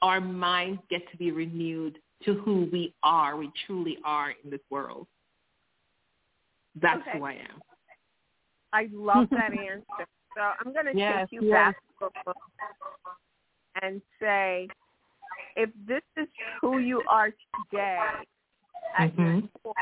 [0.00, 4.60] Our minds get to be renewed to who we are, we truly are in this
[4.70, 5.06] world.
[6.80, 7.18] That's Okay.
[7.18, 7.62] who I am.
[8.72, 10.06] I love that answer.
[10.36, 11.52] So I'm going to Yes, take you yes.
[11.74, 11.76] back.
[11.98, 12.38] for a moment.
[13.82, 14.68] and say,
[15.56, 16.28] if this is
[16.60, 17.30] who you are
[17.70, 18.00] today,
[19.00, 19.48] Mhm.
[19.62, 19.74] core,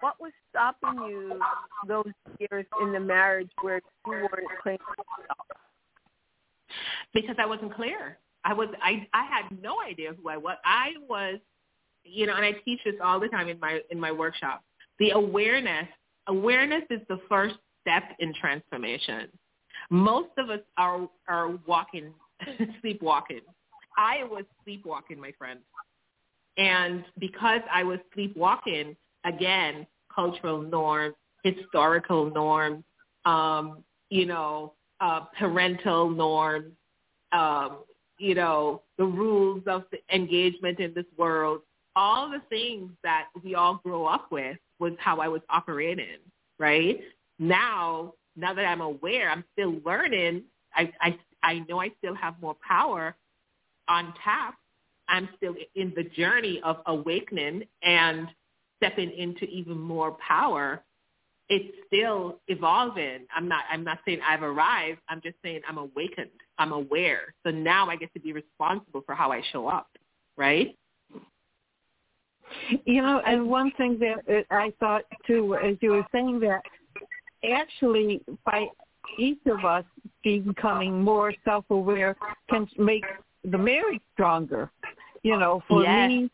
[0.00, 1.40] what was stopping you
[1.86, 5.46] those years in the marriage where you weren't claiming yourself?
[7.12, 8.18] because I wasn't clear.
[8.44, 10.56] I was I I had no idea who I was.
[10.64, 11.38] I was,
[12.04, 14.62] you know, and I teach this all the time in my in my workshop.
[14.98, 15.86] The awareness
[16.28, 19.28] awareness is the first step in transformation.
[19.90, 22.12] Most of us are are walking
[22.80, 23.40] sleepwalking.
[23.96, 25.60] I was sleepwalking, my friend.
[26.56, 32.84] And because I was sleepwalking, again, cultural norms, historical norms,
[33.24, 36.72] um, you know, uh, parental norms,
[37.32, 37.78] um,
[38.20, 41.62] you know, the rules of the engagement in this world,
[41.96, 46.18] all the things that we all grow up with was how I was operating,
[46.58, 47.00] right?
[47.38, 50.44] Now, now that I'm aware, I'm still learning.
[50.74, 53.16] I, I, I know I still have more power
[53.88, 54.54] on tap.
[55.08, 58.28] I'm still in the journey of awakening and
[58.76, 60.82] stepping into even more power
[61.50, 63.26] it's still evolving.
[63.34, 65.00] I'm not I'm not saying I've arrived.
[65.08, 66.30] I'm just saying I'm awakened.
[66.60, 67.34] I'm aware.
[67.42, 69.88] So now I get to be responsible for how I show up,
[70.36, 70.76] right?
[72.84, 76.60] You know, and one thing that I thought too, as you were saying that,
[77.50, 78.66] actually by
[79.18, 79.84] each of us
[80.22, 82.14] becoming more self-aware
[82.50, 83.04] can make
[83.44, 84.70] the marriage stronger.
[85.22, 86.08] You know, for Yes.
[86.10, 86.30] me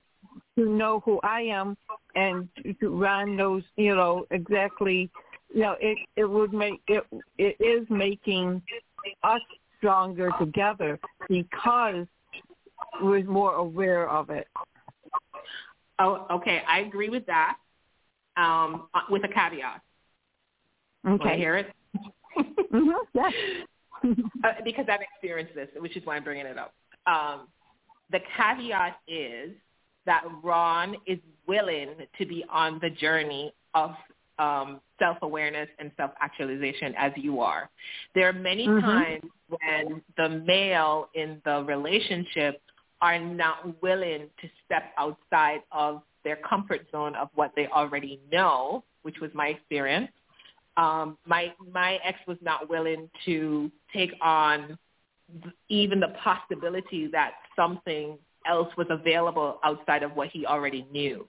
[0.58, 1.76] to know who I am
[2.16, 2.48] and
[2.80, 5.08] to Ron knows, you know, exactly,
[5.54, 7.04] you know, it it would make it
[7.38, 8.60] it is making
[9.22, 9.40] us
[9.78, 12.06] stronger together because
[13.02, 14.48] we're more aware of it.
[15.98, 16.62] Oh, okay.
[16.68, 17.56] I agree with that.
[18.36, 19.80] Um, uh, with a caveat.
[21.04, 21.38] Want Okay.
[21.38, 21.72] hear it?
[22.70, 23.32] hmm Yes.
[24.04, 26.74] uh, because I've experienced this, which is why I'm bringing it up.
[27.06, 27.48] Um,
[28.10, 29.52] the caveat is
[30.04, 33.92] that Ron is willing to be on the journey of
[34.38, 37.70] um, self-awareness and self-actualization as you are.
[38.14, 38.80] There are many Mhm.
[38.80, 42.60] times when the male in the relationship
[43.00, 48.84] are not willing to step outside of their comfort zone of what they already know,
[49.02, 50.10] which was my experience.
[50.76, 54.78] Um, my my ex was not willing to take on
[55.68, 61.26] even the possibility that something else was available outside of what he already knew.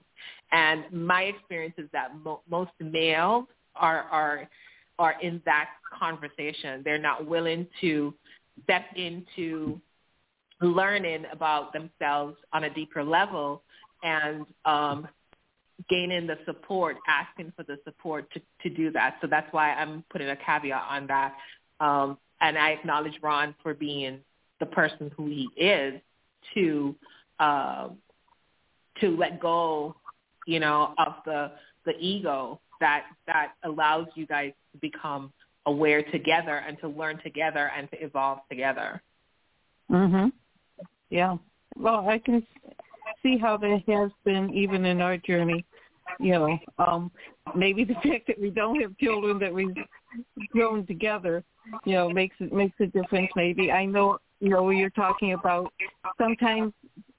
[0.52, 4.48] And my experience is that mo- most males are are
[4.98, 6.82] are in that conversation.
[6.84, 8.14] They're not willing to
[8.64, 9.80] step into
[10.60, 13.62] learning about themselves on a deeper level
[14.02, 15.06] and um,
[15.88, 19.16] gaining the support, asking for the support to, to do that.
[19.20, 21.34] So that's why I'm putting a caveat on that.
[21.80, 24.20] Um, and I acknowledge Ron for being
[24.60, 26.00] the person who he is
[26.54, 26.94] to
[27.40, 27.88] uh,
[29.00, 29.94] to let go,
[30.46, 31.52] you know, of the
[31.84, 35.32] the ego that that allows you guys to become
[35.66, 39.02] aware together and to learn together and to evolve together.
[39.90, 40.32] Mhm.
[41.10, 41.36] Yeah.
[41.76, 42.46] Well, I can
[43.22, 45.64] see how that has been even in our journey.
[46.18, 47.10] You know, um,
[47.54, 49.74] maybe the fact that we don't have children that we've
[50.50, 51.44] grown together,
[51.84, 53.30] you know, makes it makes a difference.
[53.36, 55.72] Maybe I know, you know, you're talking about
[56.16, 56.72] sometimes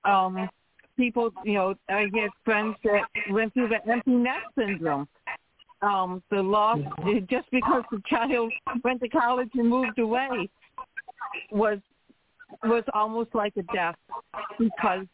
[0.05, 0.49] um,
[0.97, 5.07] people, you know, I had friends that went through the empty nest syndrome.
[5.81, 6.79] Um, the loss
[7.29, 8.51] just because the child
[8.83, 10.49] went to college and moved away
[11.51, 11.79] was
[12.63, 13.95] was almost like a death
[14.57, 15.05] because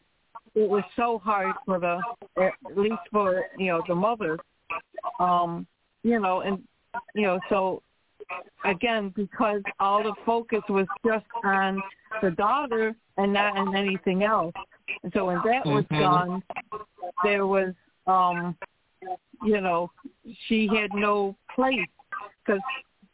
[0.56, 2.00] it was so hard for the
[2.42, 4.38] at least for you know the mother
[5.20, 5.66] um
[6.02, 6.62] you know and
[7.14, 7.82] you know so
[8.64, 11.82] again because all the focus was just on
[12.22, 14.54] the daughter and not on anything else
[15.02, 15.98] and so when that was Mhm.
[16.00, 16.42] gone
[17.22, 17.74] there was
[18.06, 18.56] um
[19.44, 19.90] you know
[20.46, 21.88] she had no place
[22.44, 22.60] because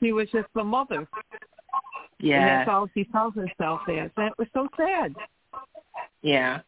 [0.01, 1.07] she was just the mother
[2.22, 4.11] and that's all she tells herself as.
[4.16, 5.14] And it was so sad.
[6.22, 6.61] Yeah,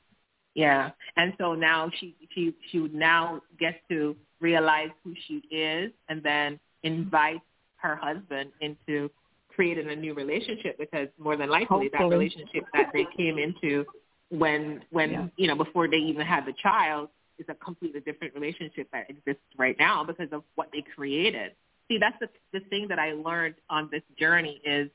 [0.55, 0.91] yeah.
[1.17, 6.59] And so now she she she now gets to realize who she is, and then
[6.85, 7.41] invite
[7.76, 9.11] her husband into
[9.49, 13.85] creating a new relationship because more than likely that relationship that they came into
[14.30, 15.26] when when Yeah.
[15.37, 17.09] you know before they even had the child
[17.39, 21.53] is a completely different relationship that exists right now because of what they created.
[21.89, 24.89] See, that's the the thing that I learned on this journey is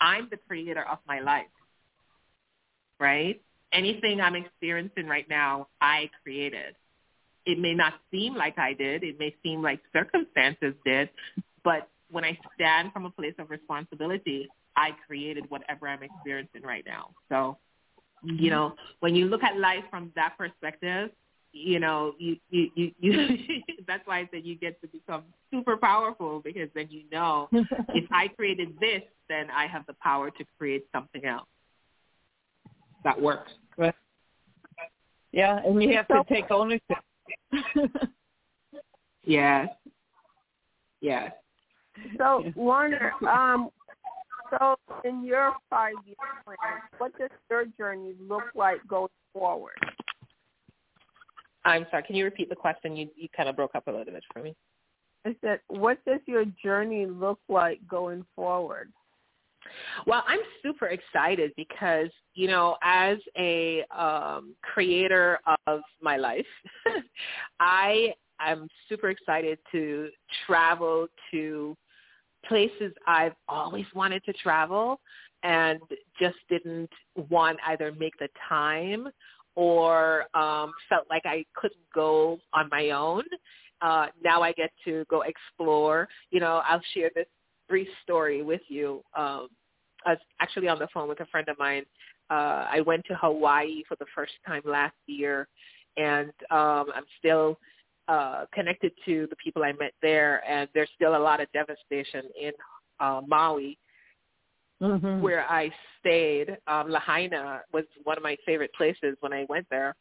[0.00, 1.46] I'm the creator of my life.
[2.98, 3.40] Right?
[3.72, 6.74] Anything I'm experiencing right now, I created.
[7.46, 9.02] It may not seem like I did.
[9.02, 11.10] It may seem like circumstances did,
[11.64, 16.84] but when I stand from a place of responsibility, I created whatever I'm experiencing right
[16.86, 17.10] now.
[17.28, 17.58] So
[18.22, 18.46] You mm-hmm.
[18.48, 21.10] know, when you look at life from that perspective,
[21.52, 25.76] you know, you you you, you that's why I said you get to become super
[25.76, 30.44] powerful because then you know if I created this, then I have the power to
[30.58, 31.48] create something else
[33.04, 33.52] that works.
[33.76, 33.94] Right.
[35.32, 36.98] Yeah, and you have to take ownership.
[39.24, 39.68] Yes.
[41.00, 41.32] Yes.
[42.18, 43.70] So, Lorna, um,
[44.50, 49.74] so in your five-year plan, what does your journey look like going forward?
[51.64, 52.02] I'm sorry.
[52.04, 52.96] Can you repeat the question?
[52.96, 54.54] You you kind of broke up a little bit for me.
[55.26, 58.90] I said, what does your journey look like going forward?
[60.06, 66.46] Well, I'm super excited because, you know, as a um, creator of my life,
[67.60, 70.08] I am super excited to
[70.46, 71.76] travel to
[72.46, 75.00] places I've always wanted to travel
[75.42, 75.80] and
[76.18, 76.90] just didn't
[77.28, 79.08] want either make the time
[79.56, 83.24] or um, felt like I couldn't go on my own.
[83.82, 86.08] Uh, now I get to go explore.
[86.30, 87.26] You know, I'll share this
[87.70, 89.02] brief story with you.
[89.16, 89.48] Um,
[90.04, 91.84] I was actually on the phone with a friend of mine.
[92.30, 95.48] Uh, I went to Hawaii for the first time last year,
[95.96, 97.58] and um, I'm still
[98.08, 100.42] uh, connected to the people I met there.
[100.48, 102.52] And there's still a lot of devastation in
[103.00, 103.78] uh, Maui,
[104.82, 105.20] Mm-hmm.
[105.20, 106.56] where I stayed.
[106.66, 109.94] Um, Lahaina was one of my favorite places when I went there.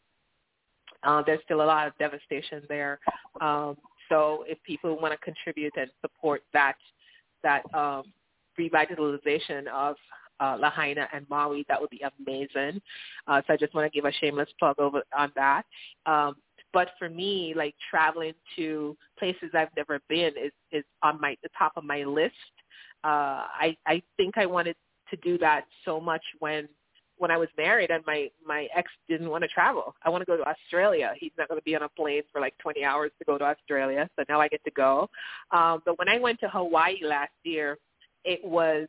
[1.03, 2.97] Uh, there's still a lot of devastation there.
[3.41, 3.75] Um,
[4.07, 6.77] so if people want to contribute and support that
[7.43, 8.03] that um,
[8.59, 9.95] revitalization of
[10.39, 12.81] uh, Lahaina and Maui, that would be amazing.
[13.27, 15.63] Uh, so I just want to give a shameless plug over on that.
[16.05, 16.35] Um,
[16.71, 21.49] but for me, like traveling to places I've never been is is on my the
[21.57, 22.35] top of my list.
[23.03, 24.75] Uh, I I think I wanted
[25.09, 26.67] to do that so much when
[27.19, 29.93] when I was married and my my ex didn't want to travel.
[30.03, 31.13] I want to go to Australia.
[31.19, 33.43] He's not going to be on a plane for like 20 hours to go to
[33.43, 35.09] Australia, so now I get to go.
[35.51, 37.77] Um, but when I went to Hawaii last year,
[38.23, 38.87] it was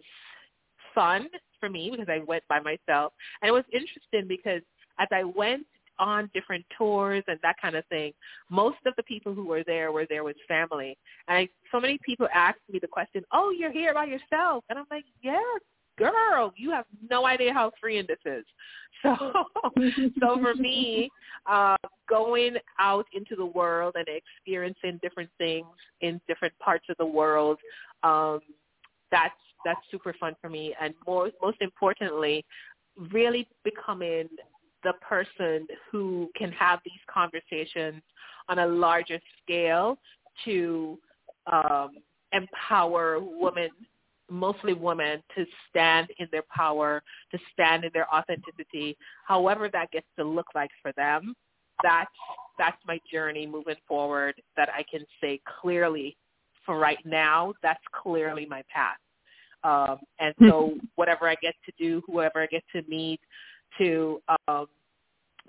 [0.94, 1.28] fun
[1.58, 3.12] for me because I went by myself,
[3.42, 4.62] and it was interesting because
[4.98, 5.66] as I went
[5.98, 8.12] on different tours and that kind of thing,
[8.48, 10.96] most of the people who were there were there with family.
[11.28, 14.78] And I, so many people asked me the question, "Oh, you're here by yourself?" And
[14.78, 15.42] I'm like, "Yeah,
[16.00, 18.44] girl, you have no idea how freeing this is."
[19.02, 19.16] So,
[20.20, 21.10] so for me,
[21.46, 21.76] uh,
[22.08, 25.66] going out into the world and experiencing different things
[26.00, 27.58] in different parts of the world,
[28.02, 28.40] um,
[29.10, 29.34] that's
[29.64, 30.74] that's super fun for me.
[30.80, 32.44] And more, most importantly,
[33.12, 34.28] really becoming
[34.82, 38.02] the person who can have these conversations
[38.48, 39.98] on a larger scale
[40.44, 40.98] to
[41.52, 41.90] um,
[42.32, 43.70] empower women
[44.30, 47.02] mostly women to stand in their power,
[47.32, 51.34] to stand in their authenticity, however that gets to look like for them.
[51.82, 52.10] That's
[52.58, 56.16] that's my journey moving forward that I can say clearly
[56.66, 58.98] for right now, that's clearly my path.
[59.62, 63.20] Um, and so whatever I get to do, whoever I get to meet
[63.78, 64.66] to um,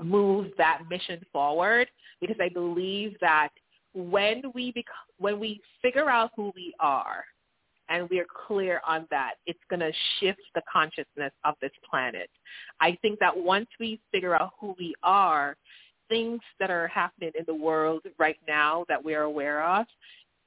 [0.01, 1.87] move that mission forward,
[2.19, 3.49] because I believe that
[3.93, 4.85] when we bec-
[5.17, 7.23] when we figure out who we are
[7.91, 12.29] and we are clear on that, it's going to shift the consciousness of this planet.
[12.79, 15.57] I think that once we figure out who we are,
[16.07, 19.85] things that are happening in the world right now that we're aware of,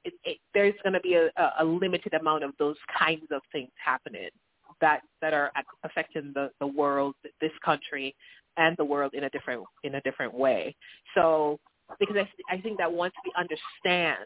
[0.03, 1.29] it, it, there's going to be a,
[1.59, 4.29] a limited amount of those kinds of things happening
[4.81, 5.51] that that are
[5.83, 8.13] affecting the, the world, this country,
[8.57, 10.75] and the world in a different in a different way.
[11.15, 11.59] So
[11.99, 14.25] because I, I think that once we understand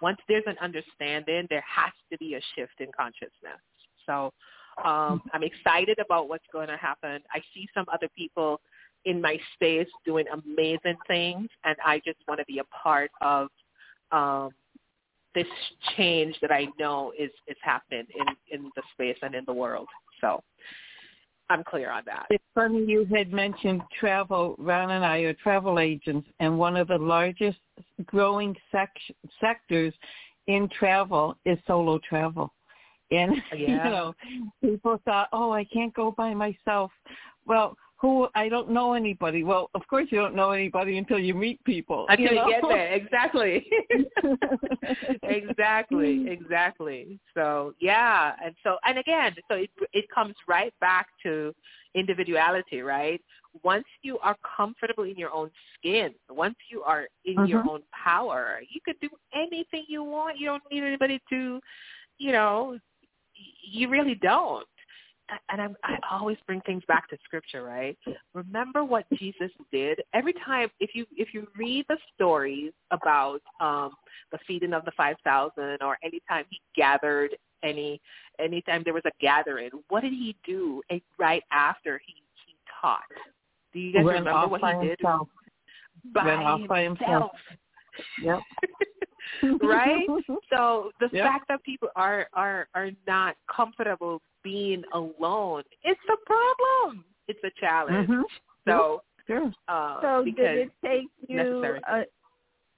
[0.00, 3.60] once there's an understanding, there has to be a shift in consciousness.
[4.06, 4.32] So
[4.84, 7.20] um, I'm excited about what's going to happen.
[7.32, 8.60] I see some other people
[9.04, 13.48] in my space doing amazing things, and I just want to be a part of
[14.12, 14.50] um,
[15.34, 15.46] this
[15.96, 19.86] change that I know is is happening in in the space and in the world.
[20.20, 20.42] So
[21.50, 22.26] I'm clear on that.
[22.30, 24.54] It's funny you had mentioned travel.
[24.58, 27.58] Ron and I are travel agents, and one of the largest
[28.06, 28.90] growing sec-
[29.40, 29.92] sectors
[30.46, 32.54] in travel is solo travel.
[33.10, 33.84] And Yeah.
[33.84, 34.14] you know,
[34.62, 36.92] people thought, "Oh, I can't go by myself."
[37.46, 39.44] Well, who I don't know anybody.
[39.44, 42.06] Well, of course you don't know anybody until you meet people.
[42.08, 42.48] Until you, know?
[42.48, 43.66] get there, exactly.
[45.22, 47.20] exactly, exactly.
[47.34, 51.54] So yeah, and so and again, so it it comes right back to
[51.94, 53.20] individuality, right?
[53.62, 57.70] Once you are comfortable in your own skin, once you are in your Mhm.
[57.70, 60.38] own power, you could do anything you want.
[60.38, 61.60] You don't need anybody to,
[62.16, 62.78] you know,
[63.62, 64.66] you really don't.
[65.48, 67.96] And I'm, I always bring things back to scripture, right?
[68.34, 70.68] Remember what Jesus did every time.
[70.80, 73.92] If you if you read the stories about um,
[74.32, 78.00] the feeding of the five thousand, or anytime he gathered any
[78.38, 80.82] anytime there was a gathering, what did he do
[81.18, 82.14] right after he
[82.46, 83.00] he taught?
[83.72, 84.98] Do you guys Went remember what he did?
[84.98, 85.28] himself.
[86.14, 87.32] By Went off by himself.
[88.22, 88.40] Yep.
[89.62, 90.06] right?
[90.52, 91.24] So the Yep.
[91.24, 97.04] fact that people are are are not comfortable being alone, it's a problem.
[97.28, 98.08] It's a challenge.
[98.08, 98.24] Mhm.
[98.66, 99.52] So, Sure.
[99.68, 101.80] uh, So did it take you, necessary.
[101.86, 102.04] uh,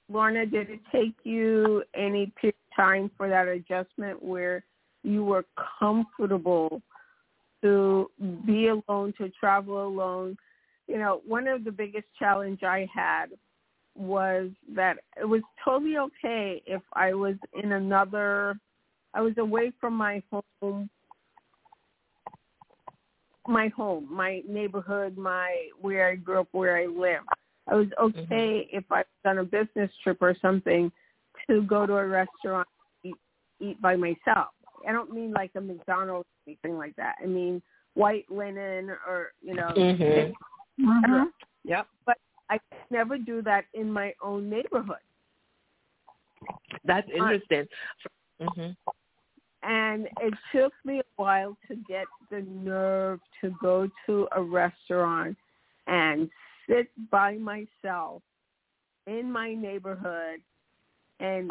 [0.08, 0.44] Lorna?
[0.46, 4.64] Did it take you any period time for that adjustment where
[5.02, 5.44] you were
[5.78, 6.82] comfortable
[7.62, 8.10] to
[8.44, 10.36] be alone, to travel alone?
[10.88, 13.26] You know, one of the biggest challenge I had
[13.96, 18.58] was that it was totally okay if I was in another,
[19.14, 20.88] I was away from my home
[23.48, 27.22] my home, my neighborhood, my where I grew up, where I live.
[27.68, 30.90] I was okay if I was on a business trip or something
[31.48, 32.68] to go to a restaurant
[33.04, 33.16] eat,
[33.60, 34.48] eat by myself.
[34.86, 37.16] I don't mean like a McDonald's or anything like that.
[37.22, 37.62] I mean
[37.94, 39.74] white linen or you know.
[39.76, 40.34] Mhm.
[40.80, 41.32] Mhm.
[41.64, 41.86] Yep.
[42.06, 42.18] But
[42.52, 44.96] I could never do that in my own neighborhood.
[46.84, 47.66] that's interesting.
[48.40, 48.70] hmm
[49.64, 55.36] and it took me a while to get the nerve to go to a restaurant
[55.86, 56.28] and
[56.68, 58.22] sit by myself
[59.06, 60.40] in my neighborhood
[61.20, 61.50] and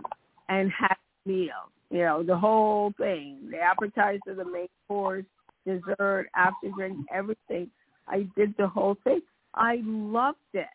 [0.50, 1.72] and have a meal.
[1.90, 3.50] You know, the whole thing.
[3.50, 5.26] The appetizer, the main course,
[5.66, 7.70] dessert, after drink, everything.
[8.08, 9.22] I did the whole thing.
[9.56, 10.68] I loved it.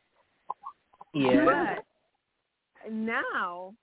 [1.16, 1.76] Yeah.
[2.84, 3.74] But now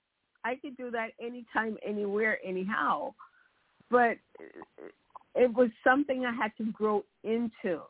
[0.43, 3.13] I could do that anytime, anywhere, anyhow.
[3.89, 4.17] But
[5.35, 7.81] it was something I had to grow into.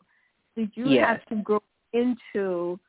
[0.55, 1.07] Did you Yes.
[1.07, 1.61] have to grow
[1.93, 2.79] into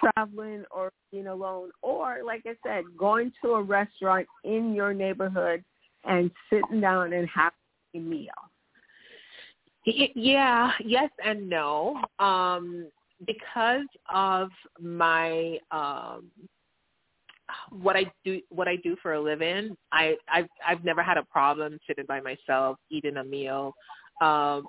[0.00, 1.70] traveling or being alone?
[1.82, 5.64] Or, like I said, going to a restaurant in your neighborhood
[6.04, 7.52] and sitting down and having
[7.94, 8.30] a meal?
[9.84, 12.02] Yeah, yes and no.
[12.18, 12.90] Um,
[13.26, 14.50] because of
[14.80, 16.30] my um,
[17.70, 21.24] what I do what I do for a living, I I've I've never had a
[21.24, 23.74] problem sitting by myself eating a meal.
[24.20, 24.66] Um,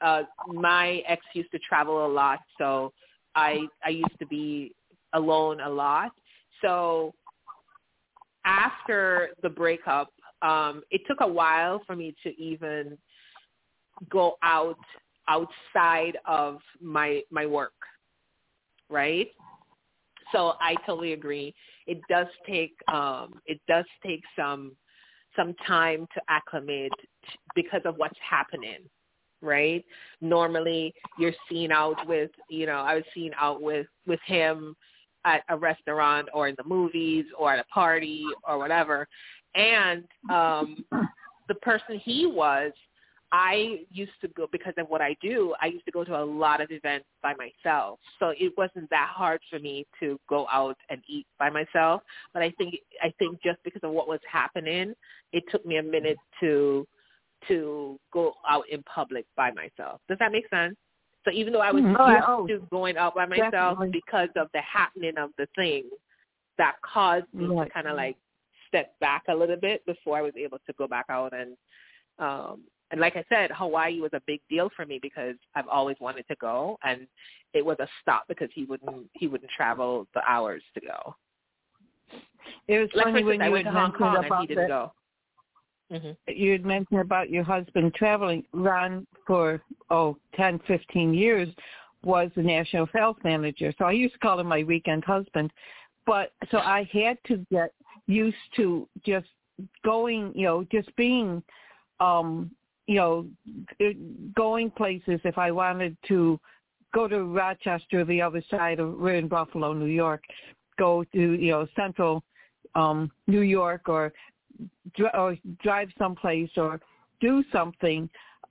[0.00, 2.92] uh, my ex used to travel a lot, so
[3.34, 4.74] I I used to be
[5.12, 6.12] alone a lot.
[6.62, 7.12] So
[8.44, 12.98] after the breakup, um, it took a while for me to even
[14.10, 14.78] go out
[15.28, 17.72] outside of my my work
[18.90, 19.28] right?
[20.32, 21.54] So i totally agree.
[21.86, 24.72] It does take um it does take some
[25.36, 26.92] some time to acclimate
[27.54, 28.80] because of what's happening
[29.42, 29.84] right?
[30.22, 34.74] Normally you're seen out with you know i was seen out with with him
[35.26, 39.06] at a restaurant or in the movies or at a party or whatever.
[39.54, 40.84] And um
[41.48, 42.72] the person he was
[43.32, 45.54] I used to go because of what I do.
[45.60, 49.10] I used to go to a lot of events by myself, so it wasn't that
[49.12, 52.02] hard for me to go out and eat by myself.
[52.32, 54.94] But I think I think just because of what was happening,
[55.32, 56.86] it took me a minute to
[57.48, 60.00] to go out in public by myself.
[60.08, 60.76] Does that make sense?
[61.24, 61.96] So even though I was Mhm.
[61.98, 63.90] Oh, used oh, to going out by myself definitely.
[63.90, 65.90] because of the happening of the thing,
[66.56, 67.66] that caused me Right.
[67.66, 68.16] to kind of like
[68.68, 71.56] step back a little bit before I was able to go back out and
[72.18, 75.96] um and like I said, Hawaii was a big deal for me because I've always
[76.00, 77.06] wanted to go and
[77.52, 81.14] it was a stop because he wouldn't he wouldn't travel the hours to go.
[82.68, 84.48] It was Like funny when instance, I you went to Hong Kong and he about
[84.48, 84.68] didn't that.
[84.68, 84.92] go.
[85.90, 88.44] hmm You had mentioned about your husband traveling.
[88.52, 91.48] Ron, for oh, ten, fifteen years,
[92.02, 93.72] was the national sales manager.
[93.78, 95.52] So I used to call him my weekend husband.
[96.06, 97.72] But so I had to get
[98.06, 99.26] used to just
[99.84, 101.42] going, you know, just being,
[102.00, 102.50] um,
[102.86, 103.26] you know,
[104.36, 105.20] going places.
[105.24, 106.38] If I wanted to
[106.94, 110.22] go to Rochester, the other side of we're in Buffalo, New York,
[110.78, 112.22] go to you know central
[112.74, 114.12] um New York or
[115.14, 116.80] or drive someplace or
[117.20, 118.08] do something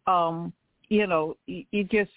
[0.07, 0.53] um
[0.89, 2.11] you know you, you just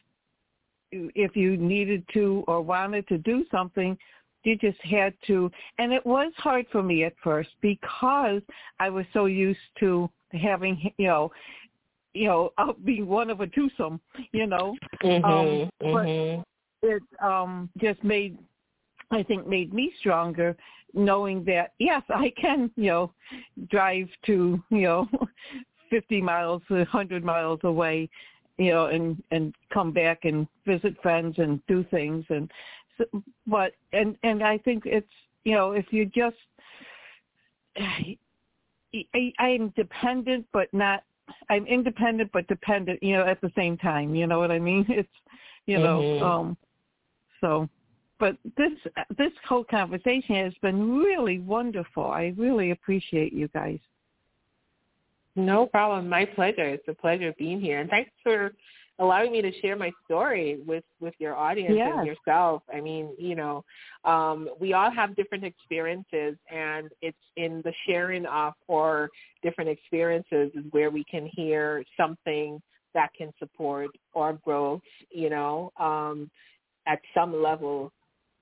[0.93, 3.97] if you needed to or wanted to do something
[4.45, 8.41] you just had to and it was hard for me at first because
[8.81, 11.31] i was so used to having you know
[12.17, 14.01] you know out being one of a twosome
[14.33, 15.25] you know Mhm.
[15.25, 16.45] Um, but- mhm.
[16.83, 18.39] it um just made
[19.11, 20.57] I think made me stronger
[20.93, 23.13] knowing that yes, I can, you know,
[23.71, 25.09] drive to, you know,
[25.91, 28.09] 50 miles, a 100 miles away
[28.59, 32.51] you know, and and come back and visit friends and do things and
[32.97, 33.05] so,
[33.47, 35.07] but and and I think it's
[35.45, 36.37] you know if you just
[37.79, 41.03] I, I'm dependent but not
[41.51, 44.85] I'm independent but dependent you know at the same time you know what I mean
[44.89, 45.09] it's
[45.67, 46.23] you know Mhm.
[46.23, 46.57] um
[47.41, 47.69] so
[48.19, 48.73] but this
[49.19, 53.79] this whole conversation has been really wonderful I really appreciate you guys
[55.37, 56.09] No problem.
[56.09, 56.67] My pleasure.
[56.67, 57.81] It's a pleasure being here.
[57.81, 58.55] And thanks for
[58.99, 61.93] allowing me to share my story with, with your audience Yes.
[61.97, 62.63] and yourself.
[62.73, 63.65] I mean, you know,
[64.05, 69.09] um, we all have different experiences and it's in the sharing of our
[69.43, 72.61] different experiences is where we can hear something
[72.95, 74.81] that can support our growth,
[75.11, 76.31] you know, um,
[76.87, 77.93] at some level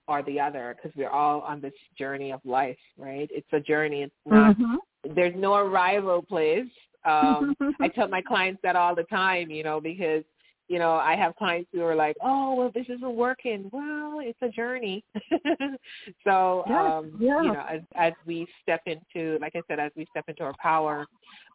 [0.06, 3.28] or the other because we're all on this journey of life, right?
[3.32, 4.02] It's a journey.
[4.02, 4.78] It's not Mhm.
[5.14, 6.70] there's no arrival place.
[7.04, 10.24] Um, I tell my clients that all the time, you know, because
[10.68, 14.38] you know I have clients who are like, "Oh, well, this isn't working." Well, it's
[14.42, 15.04] a journey.
[16.24, 17.42] so, Yeah, um, yeah.
[17.42, 20.54] you know, as as we step into, like I said, as we step into our
[20.60, 21.06] power,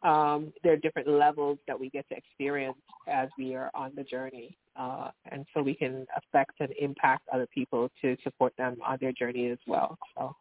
[0.04, 4.04] um, there are different levels that we get to experience as we are on the
[4.04, 8.98] journey, uh, and so we can affect and impact other people to support them on
[9.02, 9.98] their journey as well.
[10.18, 10.36] So.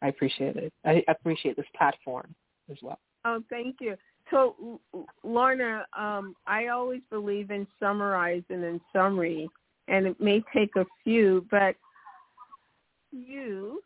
[0.00, 0.72] I appreciate it.
[0.84, 2.32] I appreciate this platform
[2.70, 3.00] as well.
[3.24, 3.96] Oh, thank you.
[4.30, 4.80] So,
[5.24, 9.48] Lorna, um, I always believe in summarizing and summary,
[9.88, 11.76] and it may take a few, but
[13.10, 13.82] you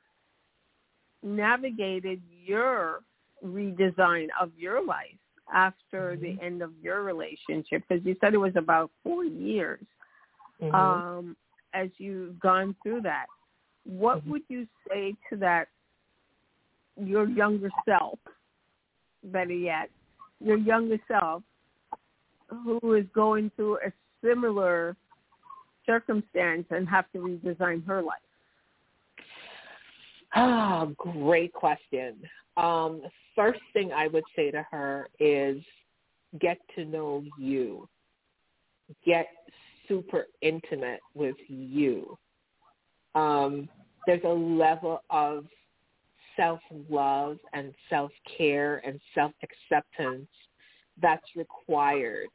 [1.22, 3.00] navigated your
[3.44, 5.16] redesign of your life
[5.52, 9.84] after the end of your relationship, because you said it was about four years.
[10.60, 10.74] Mhm.
[10.74, 11.36] Um,
[11.74, 13.26] as you've gone through that,
[13.84, 14.30] what Mhm.
[14.30, 15.68] would you say to that
[16.96, 18.18] your younger self,
[19.24, 19.90] better yet,
[20.44, 21.42] your younger self
[22.48, 23.92] who is going through a
[24.24, 24.96] similar
[25.86, 28.18] circumstance and have to redesign her life?
[30.34, 32.16] Ah, great question.
[32.56, 33.02] Um,
[33.34, 35.58] first thing I would say to her is
[36.40, 37.88] get to know you.
[39.04, 39.26] Get
[39.88, 42.18] super intimate with you.
[43.14, 43.68] Um,
[44.06, 45.44] there's a level of
[46.36, 50.28] self-love and self-care and self-acceptance
[51.00, 52.28] that's required.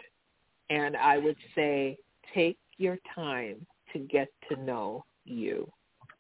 [0.69, 1.97] And I would say
[2.33, 5.69] take your time to get to know you.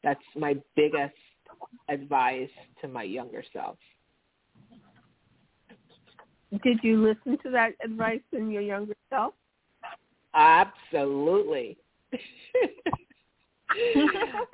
[0.03, 1.15] That's my biggest
[1.89, 2.49] advice
[2.81, 3.77] to my younger self.
[6.63, 9.33] Did you listen to that advice in your younger self?
[10.33, 11.77] Absolutely.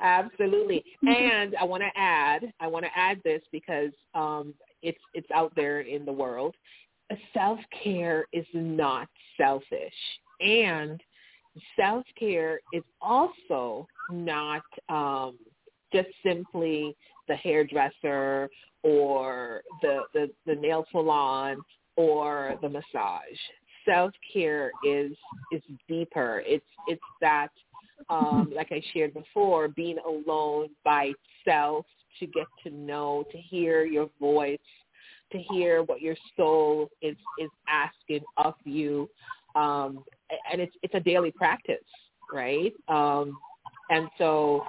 [0.02, 0.84] Absolutely.
[1.08, 5.54] And I want to add, I want to add this because um, it's it's out
[5.56, 6.56] there in the world.
[7.34, 9.08] Self care is not
[9.38, 9.94] selfish,
[10.40, 11.00] and
[11.80, 15.38] self care is also not um,
[15.94, 16.96] just simply
[17.28, 18.50] the hairdresser
[18.84, 21.58] or the, the the nail salon
[21.96, 23.40] or the massage.
[23.86, 25.12] Self care is
[25.52, 26.42] is deeper.
[26.46, 27.50] It's it's that
[28.10, 31.12] um, like I shared before, being alone by
[31.46, 31.86] itself
[32.20, 34.60] to get to know, to hear your voice,
[35.32, 39.10] to hear what your soul is is asking of you,
[39.56, 40.04] um,
[40.52, 41.78] and it's it's a daily practice,
[42.32, 42.74] right?
[42.88, 43.38] Um,
[43.90, 44.64] and so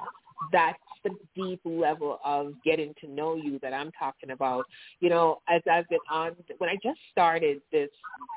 [0.53, 4.65] that's the deep level of getting to know you that I'm talking about.
[5.01, 7.91] You know, as I've been on, when I just started this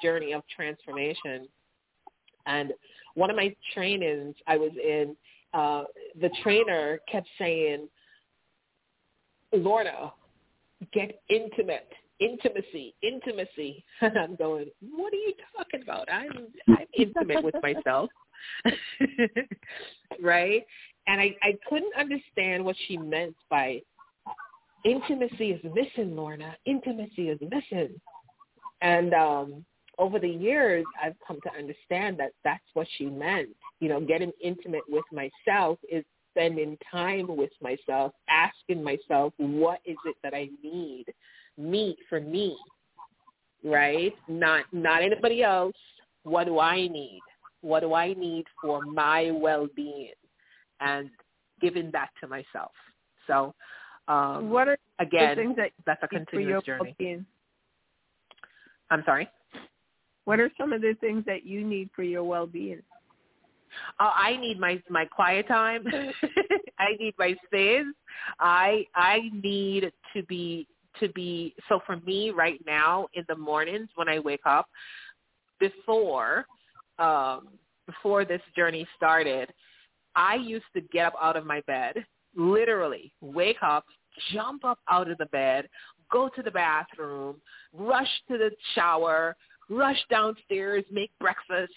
[0.03, 1.47] journey of transformation,
[2.47, 2.73] and
[3.13, 5.15] one of my trainings I was in,
[5.53, 5.83] uh,
[6.19, 7.87] the trainer kept saying,
[9.53, 10.13] Lorna,
[10.93, 11.89] get intimate,
[12.19, 13.83] intimacy, intimacy.
[14.01, 16.07] And I'm going, what are you talking about?
[16.11, 18.09] I'm, I'm intimate with myself.
[20.21, 20.65] right?
[21.07, 23.81] And I, I couldn't understand what she meant by
[24.85, 26.55] intimacy is missing, Lorna.
[26.65, 27.99] Intimacy is missing.
[28.81, 29.65] And um,
[29.97, 33.49] over the years, I've come to understand that that's what she meant.
[33.79, 39.97] You know, getting intimate with myself is spending time with myself, asking myself, what is
[40.05, 41.05] it that I need?
[41.57, 42.55] Me for me,
[43.63, 44.13] right?
[44.27, 45.75] Not not anybody else.
[46.23, 47.21] What do I need?
[47.61, 50.11] What do I need for my well-being?
[50.79, 51.09] And
[51.59, 52.71] giving that to myself.
[53.25, 53.55] So,
[54.07, 56.95] um, what are again, that that's a continuous journey.
[58.91, 59.27] I'm sorry.
[60.27, 62.81] What are some of the things that you need for your well-being?
[63.97, 65.85] Oh, I need my my quiet time.
[66.79, 67.85] I need my space.
[68.37, 70.67] I I need to be
[70.99, 74.67] to be so for me right now in the mornings when I wake up
[75.61, 76.45] before
[76.99, 77.47] um,
[77.85, 79.53] before this journey started,
[80.13, 82.03] I used to get up out of my bed,
[82.35, 83.85] literally wake up,
[84.33, 85.69] jump up out of the bed,
[86.11, 87.37] go to the bathroom,
[87.71, 89.37] rush to the shower,
[89.69, 91.73] rush downstairs, make breakfast,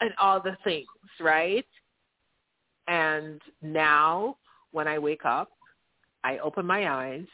[0.00, 0.86] and all the things,
[1.20, 1.66] right?
[2.86, 4.36] And now
[4.72, 5.50] when I wake up,
[6.24, 7.26] I open my eyes,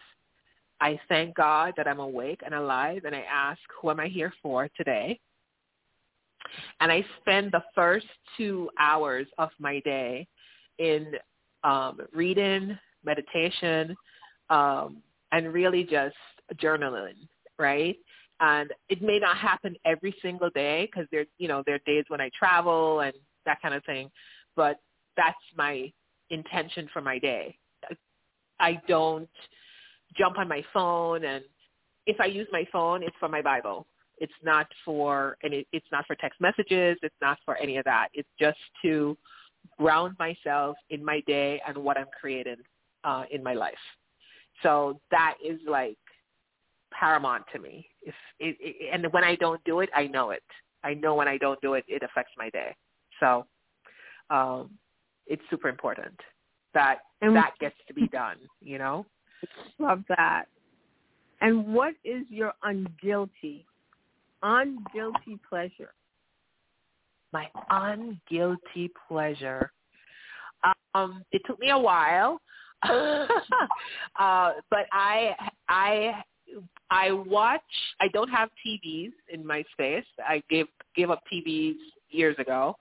[0.81, 4.33] I thank God that I'm awake and alive, and I ask, who am I here
[4.43, 5.19] for today?
[6.81, 8.07] And I spend the first
[8.37, 10.27] two hours of my day
[10.79, 11.13] in
[11.63, 13.97] um, reading, meditation,
[14.51, 14.99] um,
[15.33, 16.17] and really just
[16.57, 17.15] journaling,
[17.59, 17.97] right?
[18.47, 22.05] And it may not happen every single day because there's, you know, there are days
[22.09, 23.15] when I travel and
[23.47, 24.11] that kind of thing,
[24.55, 24.81] but
[25.17, 25.91] that's my
[26.29, 27.57] intention for my day.
[28.61, 29.31] I don't
[30.15, 31.43] jump on my phone and
[32.07, 33.87] if I use my phone, it's for my Bible.
[34.19, 38.09] It's not for any it's not for text messages, it's not for any of that.
[38.13, 39.17] It's just to
[39.79, 42.59] ground myself in my day and what I'm creating
[43.05, 43.75] uh, in my life.
[44.63, 45.97] So that is like
[46.99, 47.87] paramount to me.
[48.03, 50.43] If it, it, and when I don't do it, I know it.
[50.83, 52.75] I know when I don't do it, it affects my day.
[53.21, 53.47] So
[54.31, 54.71] um,
[55.27, 56.19] it's super important
[56.75, 58.37] that And- that gets to be done.
[58.61, 59.07] You know.
[59.79, 60.45] Love that.
[61.41, 63.65] And what is your unguilty,
[64.43, 65.93] unguilty pleasure?
[67.35, 69.73] my unguilty pleasure.
[70.95, 72.41] Um, it took me a while,
[72.85, 73.27] uh,
[74.71, 75.35] but I
[75.69, 76.23] I
[76.91, 77.61] I watch.
[78.01, 80.05] I don't have TVs in my space.
[80.19, 81.77] I gave gave up TVs
[82.11, 82.77] years ago.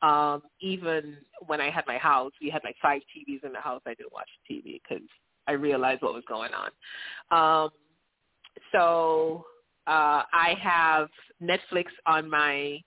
[0.00, 1.16] Um, even
[1.46, 3.82] when I had my house, we had like five TVs in the house.
[3.86, 5.04] I didn't watch TV because
[5.46, 6.70] I realized what was going on.
[7.64, 7.70] Um,
[8.72, 9.44] so
[9.86, 11.08] uh, I have
[11.42, 12.80] Netflix on my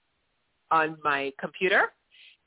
[0.72, 1.88] on my computer.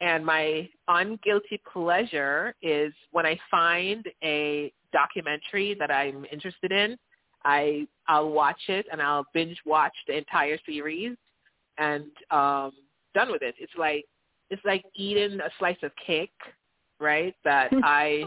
[0.00, 6.96] And my unguilty pleasure is when I find a documentary that I'm interested in,
[7.44, 11.16] I I'll watch it and I'll binge watch the entire series
[11.78, 12.72] and um
[13.14, 13.54] done with it.
[13.58, 14.04] It's like
[14.50, 16.30] it's like eating a slice of cake,
[17.00, 17.34] right?
[17.44, 18.24] That I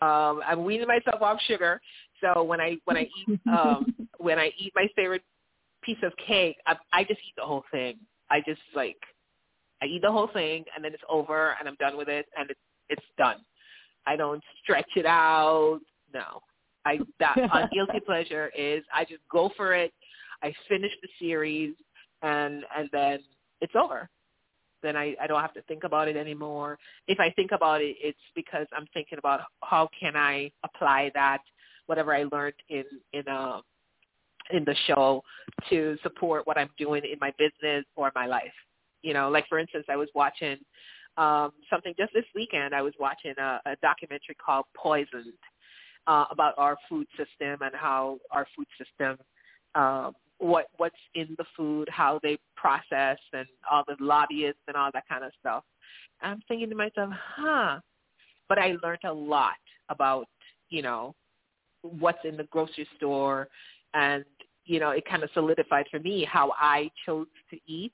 [0.00, 1.80] um I'm weaning myself off sugar.
[2.20, 5.22] So when I when I eat um when I eat my favorite
[5.82, 7.96] piece of cake, I I just eat the whole thing.
[8.30, 8.96] I just like
[9.82, 12.50] I eat the whole thing and then it's over and I'm done with it and
[12.50, 13.36] it's it's done.
[14.06, 15.80] I don't stretch it out.
[16.12, 16.40] No.
[16.84, 19.92] I that on guilty pleasure is I just go for it.
[20.42, 21.74] I finish the series
[22.22, 23.20] and and then
[23.60, 24.08] it's over.
[24.82, 26.78] Then I, I don't have to think about it anymore.
[27.08, 31.38] If I think about it, it's because I'm thinking about how can I apply that
[31.86, 33.60] whatever I learned in in uh
[34.50, 35.22] in the show
[35.70, 38.52] to support what I'm doing in my business or my life
[39.04, 40.56] you know, like for instance, I was watching
[41.16, 42.74] um, something just this weekend.
[42.74, 45.34] I was watching a, a documentary called Poisoned
[46.06, 49.18] uh, about our food system and how our food system,
[49.74, 54.90] um, what what's in the food, how they process, and all the lobbyists and all
[54.92, 55.64] that kind of stuff.
[56.22, 57.80] I'm thinking to myself, huh.
[58.48, 59.52] But I learned a lot
[59.88, 60.26] about,
[60.68, 61.14] you know,
[61.82, 63.48] what's in the grocery store,
[63.94, 64.24] and
[64.66, 67.92] you know, it kind of solidified for me how I chose to eat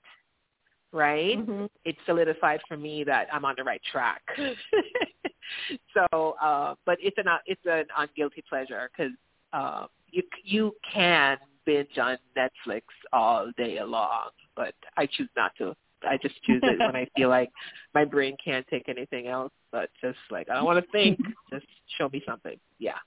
[0.93, 1.39] right?
[1.39, 1.67] Mm-hmm.
[1.85, 4.23] It solidified for me that I'm on the right track.
[5.95, 9.13] so, uh, but it's an it's an unguilty pleasure because
[9.53, 12.83] uh, you you can binge on Netflix
[13.13, 15.75] all day long, but I choose not to.
[16.03, 17.51] I just choose it when I feel like
[17.95, 19.53] my brain can't take anything else.
[19.71, 21.21] But just like I don't want to think,
[21.51, 21.67] just
[21.99, 22.59] show me something.
[22.79, 22.99] Yeah.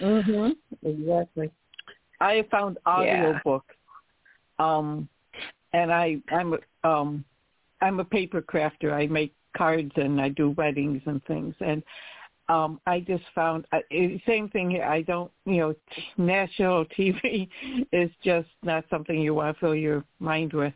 [0.00, 0.56] Mhm.
[0.84, 1.50] Exactly.
[2.20, 3.62] I found audiobooks.
[4.58, 5.08] Um
[5.72, 7.24] and I I'm um
[7.80, 8.92] I'm a paper crafter.
[8.92, 11.82] I make cards and I do weddings and things and
[12.48, 13.78] um I just found uh,
[14.26, 14.84] same thing here.
[14.84, 17.48] I don't, you know, t- national TV
[17.92, 20.74] is just not something you want to fill your mind with.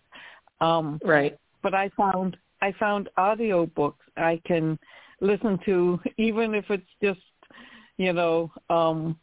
[0.60, 1.38] Um Right.
[1.62, 4.78] but I found I found audio books I can
[5.20, 7.20] listen to even if it's just
[7.96, 9.16] you know um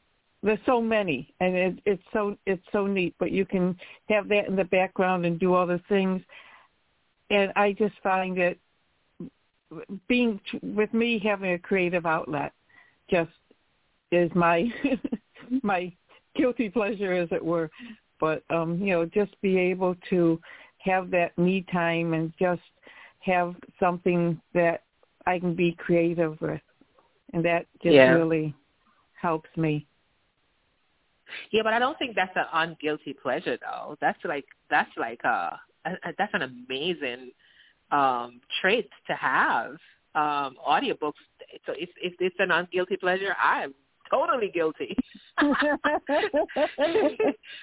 [0.44, 3.78] there's so many and it, it's so it's so neat but you can
[4.10, 6.22] have that in the background and do other things
[7.32, 8.60] and I just find it
[10.08, 12.54] being with me having a creative outlet
[13.10, 13.32] just
[14.12, 14.68] is my
[15.64, 15.92] my
[16.36, 17.70] guilty pleasure as it were
[18.20, 20.40] but um you know just be able to
[20.80, 22.62] have that me time and just
[23.22, 24.84] have something that
[25.28, 26.62] I can be creative with.
[27.34, 28.14] And that just Yeah.
[28.14, 28.56] really
[29.22, 29.88] helps me.
[31.52, 33.98] Yeah, but I don't think that's an unguilty pleasure though.
[34.02, 37.32] That's like that's like uh a- a- that's an amazing
[37.92, 39.72] um, traits to have.
[40.14, 41.14] Um, audiobooks,
[41.66, 43.74] so if, if it's an unguilty pleasure, I'm
[44.10, 44.96] totally guilty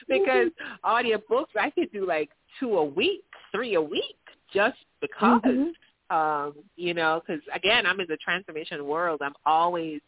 [0.08, 0.48] because
[0.84, 4.16] audiobooks I could do like two a week, three a week,
[4.52, 5.42] just because.
[5.44, 5.72] Mhm.
[6.10, 9.20] Um, you know, because again, I'm in the transformation world.
[9.22, 10.00] I'm always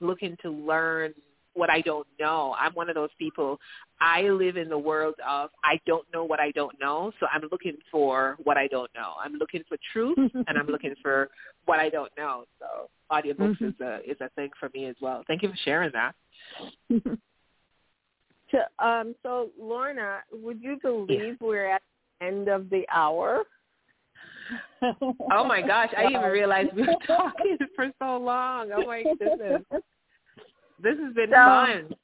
[0.00, 1.12] looking to learn
[1.54, 2.54] what I don't know.
[2.58, 3.58] I'm one of those people.
[4.00, 7.42] I live in the world of I don't know what I don't know, so I'm
[7.50, 9.14] looking for what I don't know.
[9.22, 11.28] I'm looking for truth, and I'm looking for
[11.66, 12.44] what I don't know.
[12.58, 13.74] So audiobooks Mhm.
[13.74, 15.22] is a is a thing for me as well.
[15.26, 16.14] Thank you for sharing that.
[18.50, 21.80] So, um, so Lorna, would you believe we're at
[22.20, 23.44] the end of the hour?
[24.82, 28.72] Oh my gosh, I didn't even realize we were talking for so long.
[28.72, 29.62] Oh my goodness.
[30.82, 31.94] This has been So- fun.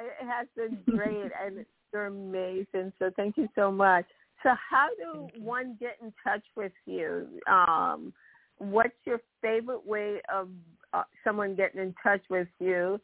[0.00, 2.92] It has been great, and you're amazing.
[2.98, 4.06] So thank you so much.
[4.42, 7.40] So how do one get in touch with you?
[7.48, 8.14] Um,
[8.58, 10.48] what's your favorite way of
[10.92, 13.00] uh, someone getting in touch with you,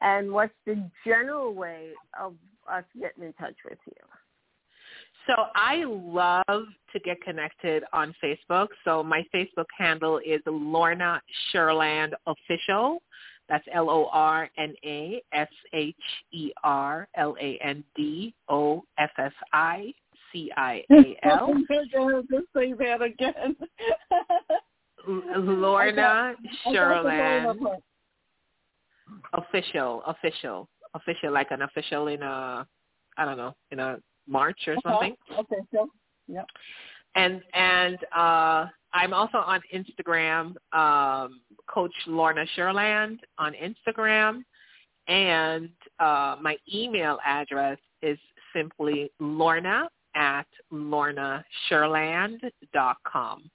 [0.00, 2.36] and what's the general way of
[2.68, 4.06] us getting in touch with you?
[5.26, 8.68] So I love to get connected on Facebook.
[8.84, 11.20] So my Facebook handle is Lorna
[11.50, 13.02] Sherland Official.
[13.48, 15.94] That's L O R N A S H
[16.32, 19.92] E R L A N D O F F I
[20.32, 21.54] C I A L.
[21.70, 23.56] Just say that again.
[25.06, 27.82] Lorna I got the Sherland name of it.
[29.34, 32.66] Official, official, official, like an official in a,
[33.16, 34.90] I don't know, in a march or uh-huh.
[34.90, 35.16] something.
[35.38, 35.88] Okay, so
[36.26, 36.46] yep.
[37.14, 38.66] and and uh
[38.96, 44.42] I'm also on Instagram, um, Coach Lorna Sherland on Instagram,
[45.06, 45.68] and
[46.00, 48.18] uh, my email address is
[48.54, 53.50] simply Lorna at lornasherland.com.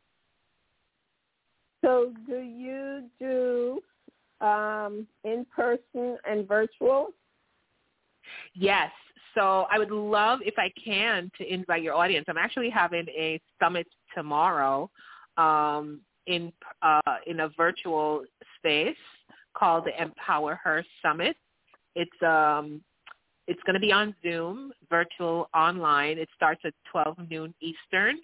[1.84, 3.82] So do you do
[4.46, 7.08] um, in person and virtual?
[8.54, 8.92] Yes.
[9.34, 12.28] So I would love, if I can, to invite your audience.
[12.30, 14.88] I'm actually having a summit tomorrow
[15.38, 16.52] um, in
[16.82, 18.24] uh, in a virtual
[18.58, 18.96] space
[19.56, 21.36] called the Empower Her Summit.
[21.96, 22.82] It's um,
[23.48, 26.18] it's going to be on Zoom, virtual online.
[26.18, 28.18] It starts at 12 noon Eastern.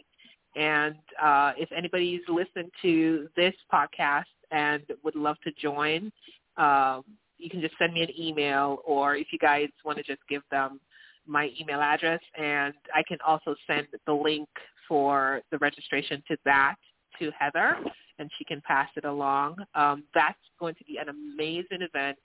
[0.55, 6.11] And uh, if anybody's listened to this podcast and would love to join,
[6.57, 7.03] um,
[7.37, 10.41] you can just send me an email, or if you guys want to just give
[10.49, 10.79] them
[11.27, 14.47] my email address, and I can also send the link
[14.87, 16.75] for the registration to that
[17.19, 17.77] to Heather,
[18.19, 19.57] and she can pass it along.
[19.75, 22.17] Um, that's going to be an amazing event,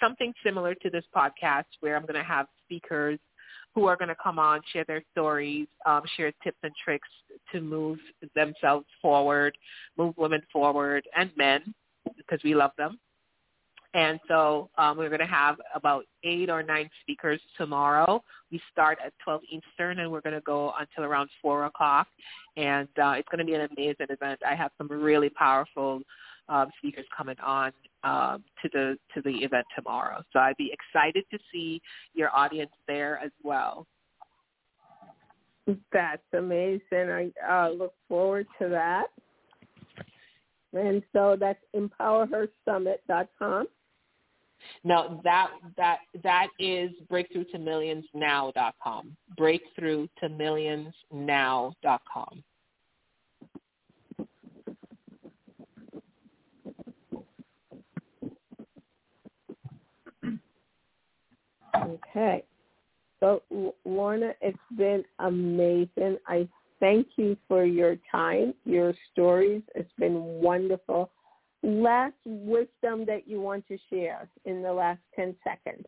[0.00, 3.18] something similar to this podcast, where I'm going to have speakers
[3.74, 7.08] who are going to come on, share their stories, um, share tips and tricks
[7.52, 7.98] to move
[8.34, 9.56] themselves forward,
[9.96, 11.74] move women forward, and men,
[12.16, 12.98] because we love them.
[13.92, 18.22] And so um, we're going to have about eight or nine speakers tomorrow.
[18.52, 22.06] We start at 12 Eastern, and we're going to go until around 4 o'clock.
[22.56, 24.40] And uh, it's going to be an amazing event.
[24.48, 26.02] I have some really powerful
[26.48, 27.72] um, speakers coming on
[28.04, 30.22] um, to the to the event tomorrow.
[30.32, 31.80] So I'd be excited to see
[32.14, 33.86] your audience there as well.
[35.92, 36.82] That's amazing.
[36.92, 39.06] I uh, look forward to that.
[40.72, 43.66] And so that's empowerhersummit.com.
[44.84, 49.16] No, that that that is breakthrough to millions now.com.
[49.36, 52.44] Breakthrough to millions now.com.
[61.76, 62.44] Okay.
[63.20, 63.42] So,
[63.84, 66.16] Lorna, it's been amazing.
[66.26, 66.48] I
[66.80, 69.62] thank you for your time, your stories.
[69.74, 71.10] It's been wonderful.
[71.62, 75.86] Last wisdom that you want to share in the last 10 seconds.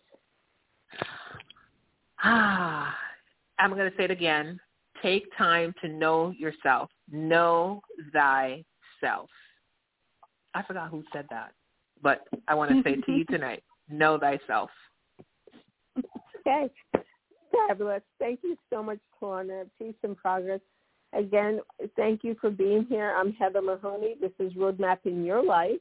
[2.22, 2.94] Ah,
[3.58, 4.60] I'm going to say it again.
[5.02, 6.90] Take time to know yourself.
[7.10, 7.80] Know
[8.12, 9.30] thyself.
[10.54, 11.52] I forgot who said that,
[12.02, 13.62] but I want to say to you tonight.
[13.88, 14.70] Know thyself.
[16.46, 16.70] Okay.
[17.68, 18.02] Fabulous.
[18.18, 19.64] Thank you so much, Lorna.
[19.78, 20.60] Peace and progress.
[21.12, 21.60] Again,
[21.96, 23.14] thank you for being here.
[23.16, 24.18] I'm Heather Mohoney.
[24.20, 25.80] This is Roadmapping Your Life.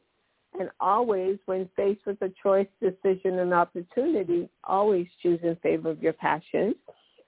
[0.59, 6.03] And always, when faced with a choice, decision, and opportunity, always choose in favor of
[6.03, 6.75] your passions.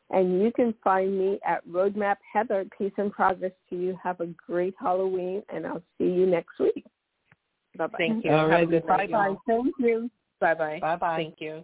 [0.10, 2.66] And you can find me at Roadmap Heather.
[2.78, 3.98] Peace and progress to you.
[4.04, 6.86] Have a great Halloween, and I'll see you next week.
[7.78, 7.98] Bye-bye.
[7.98, 8.32] Thank you.
[8.32, 9.36] All Have a good Bye-bye.
[9.48, 10.12] Thank you.
[10.42, 10.80] Bye-bye.
[10.82, 11.16] Bye-bye.
[11.16, 11.64] Thank you.